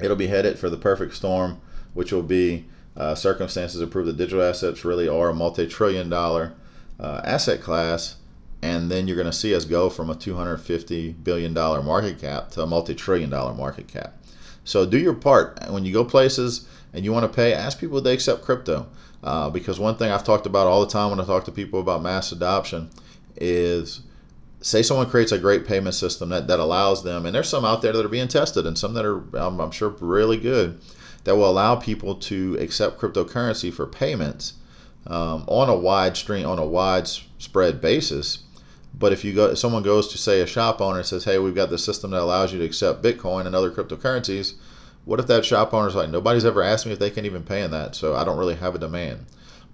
it'll 0.00 0.16
be 0.16 0.26
headed 0.26 0.58
for 0.58 0.70
the 0.70 0.76
perfect 0.76 1.14
storm, 1.14 1.60
which 1.94 2.12
will 2.12 2.22
be 2.22 2.66
uh, 2.96 3.14
circumstances 3.14 3.80
to 3.80 3.86
prove 3.86 4.06
that 4.06 4.16
digital 4.16 4.42
assets 4.42 4.84
really 4.84 5.08
are 5.08 5.30
a 5.30 5.34
multi 5.34 5.66
trillion 5.66 6.08
dollar 6.08 6.54
uh, 6.98 7.20
asset 7.24 7.60
class, 7.60 8.16
and 8.62 8.90
then 8.90 9.06
you're 9.06 9.16
going 9.16 9.26
to 9.26 9.32
see 9.32 9.54
us 9.54 9.64
go 9.64 9.90
from 9.90 10.10
a 10.10 10.14
250 10.14 11.12
billion 11.12 11.52
dollar 11.54 11.82
market 11.82 12.18
cap 12.18 12.50
to 12.50 12.62
a 12.62 12.66
multi-trillion 12.66 13.30
dollar 13.30 13.54
market 13.54 13.86
cap. 13.86 14.14
So 14.64 14.84
do 14.86 14.98
your 14.98 15.14
part 15.14 15.58
when 15.70 15.84
you 15.84 15.92
go 15.92 16.04
places 16.04 16.66
and 16.92 17.04
you 17.04 17.12
want 17.12 17.30
to 17.30 17.34
pay. 17.34 17.52
Ask 17.52 17.78
people 17.78 17.98
if 17.98 18.04
they 18.04 18.14
accept 18.14 18.42
crypto, 18.42 18.88
uh, 19.22 19.50
because 19.50 19.78
one 19.78 19.96
thing 19.96 20.10
I've 20.10 20.24
talked 20.24 20.46
about 20.46 20.66
all 20.66 20.80
the 20.80 20.90
time 20.90 21.10
when 21.10 21.20
I 21.20 21.24
talk 21.24 21.44
to 21.44 21.52
people 21.52 21.80
about 21.80 22.02
mass 22.02 22.32
adoption 22.32 22.90
is 23.36 24.00
say 24.60 24.82
someone 24.82 25.08
creates 25.08 25.32
a 25.32 25.38
great 25.38 25.66
payment 25.66 25.94
system 25.94 26.30
that, 26.30 26.48
that 26.48 26.58
allows 26.58 27.04
them, 27.04 27.26
and 27.26 27.34
there's 27.34 27.48
some 27.48 27.64
out 27.64 27.82
there 27.82 27.92
that 27.92 28.04
are 28.04 28.08
being 28.08 28.28
tested 28.28 28.66
and 28.66 28.78
some 28.78 28.94
that 28.94 29.04
are, 29.04 29.22
I'm, 29.36 29.60
I'm 29.60 29.70
sure, 29.70 29.90
really 30.00 30.38
good, 30.38 30.80
that 31.24 31.36
will 31.36 31.50
allow 31.50 31.76
people 31.76 32.14
to 32.14 32.56
accept 32.58 32.98
cryptocurrency 32.98 33.72
for 33.72 33.86
payments 33.86 34.54
um, 35.06 35.44
on 35.46 35.68
a 35.68 35.76
wide 35.76 36.16
stream 36.16 36.46
on 36.46 36.58
a 36.58 36.66
widespread 36.66 37.80
basis. 37.80 38.40
But 38.98 39.12
if 39.12 39.24
you 39.24 39.34
go, 39.34 39.46
if 39.50 39.58
someone 39.58 39.82
goes 39.82 40.08
to 40.08 40.18
say 40.18 40.40
a 40.40 40.46
shop 40.46 40.80
owner 40.80 40.98
and 40.98 41.06
says, 41.06 41.24
"Hey, 41.24 41.38
we've 41.38 41.54
got 41.54 41.70
the 41.70 41.78
system 41.78 42.12
that 42.12 42.22
allows 42.22 42.52
you 42.52 42.58
to 42.60 42.64
accept 42.64 43.02
Bitcoin 43.02 43.46
and 43.46 43.54
other 43.54 43.70
cryptocurrencies," 43.70 44.54
what 45.04 45.20
if 45.20 45.26
that 45.26 45.44
shop 45.44 45.74
owner's 45.74 45.94
like, 45.94 46.08
"Nobody's 46.08 46.46
ever 46.46 46.62
asked 46.62 46.86
me 46.86 46.92
if 46.92 46.98
they 46.98 47.10
can 47.10 47.26
even 47.26 47.42
pay 47.42 47.62
in 47.62 47.70
that, 47.72 47.94
so 47.94 48.16
I 48.16 48.24
don't 48.24 48.38
really 48.38 48.54
have 48.54 48.74
a 48.74 48.78
demand." 48.78 49.26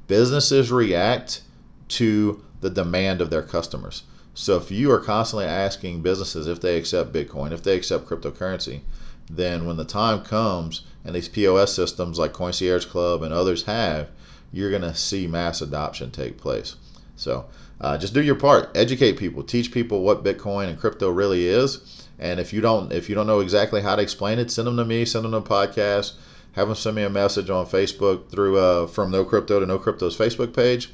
Businesses 0.08 0.72
react 0.72 1.42
to 1.88 2.42
the 2.62 2.70
demand 2.70 3.20
of 3.20 3.28
their 3.28 3.42
customers. 3.42 4.04
So 4.34 4.56
if 4.56 4.70
you 4.70 4.90
are 4.90 4.98
constantly 4.98 5.44
asking 5.44 6.00
businesses 6.00 6.46
if 6.46 6.60
they 6.60 6.78
accept 6.78 7.12
Bitcoin, 7.12 7.52
if 7.52 7.62
they 7.62 7.76
accept 7.76 8.06
cryptocurrency, 8.06 8.80
then 9.28 9.66
when 9.66 9.76
the 9.76 9.84
time 9.84 10.22
comes 10.22 10.82
and 11.04 11.14
these 11.14 11.28
POS 11.28 11.74
systems 11.74 12.18
like 12.18 12.32
Concierge 12.32 12.86
Club 12.86 13.22
and 13.22 13.34
others 13.34 13.64
have, 13.64 14.08
you're 14.52 14.70
going 14.70 14.82
to 14.82 14.94
see 14.94 15.26
mass 15.26 15.60
adoption 15.60 16.10
take 16.10 16.38
place. 16.38 16.76
So 17.16 17.46
uh, 17.80 17.98
just 17.98 18.14
do 18.14 18.22
your 18.22 18.34
part, 18.34 18.70
educate 18.74 19.18
people, 19.18 19.42
teach 19.42 19.72
people 19.72 20.02
what 20.02 20.24
Bitcoin 20.24 20.68
and 20.68 20.78
crypto 20.78 21.10
really 21.10 21.46
is. 21.46 22.06
And 22.18 22.38
if 22.38 22.52
you 22.52 22.60
don't 22.60 22.92
if 22.92 23.08
you 23.08 23.14
don't 23.14 23.26
know 23.26 23.40
exactly 23.40 23.82
how 23.82 23.96
to 23.96 24.02
explain 24.02 24.38
it, 24.38 24.50
send 24.50 24.68
them 24.68 24.76
to 24.76 24.84
me, 24.84 25.04
send 25.04 25.24
them 25.24 25.32
to 25.32 25.38
a 25.38 25.42
podcast, 25.42 26.14
have 26.52 26.68
them 26.68 26.76
send 26.76 26.94
me 26.94 27.02
a 27.02 27.10
message 27.10 27.50
on 27.50 27.66
Facebook 27.66 28.30
through 28.30 28.58
uh, 28.58 28.86
from 28.86 29.10
No 29.10 29.24
Crypto 29.24 29.58
to 29.58 29.66
No 29.66 29.78
Crypto's 29.78 30.16
Facebook 30.16 30.54
page, 30.54 30.90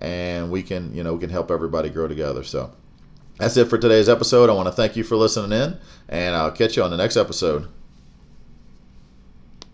and 0.00 0.50
we 0.50 0.62
can 0.62 0.94
you 0.94 1.02
know 1.02 1.14
we 1.14 1.20
can 1.20 1.30
help 1.30 1.50
everybody 1.50 1.90
grow 1.90 2.08
together. 2.08 2.42
So 2.42 2.72
that's 3.38 3.56
it 3.56 3.66
for 3.66 3.78
today's 3.78 4.08
episode. 4.08 4.50
I 4.50 4.54
want 4.54 4.68
to 4.68 4.72
thank 4.72 4.96
you 4.96 5.04
for 5.04 5.16
listening 5.16 5.58
in, 5.58 5.78
and 6.08 6.34
I'll 6.34 6.52
catch 6.52 6.76
you 6.76 6.82
on 6.82 6.90
the 6.90 6.96
next 6.96 7.16
episode. 7.16 7.68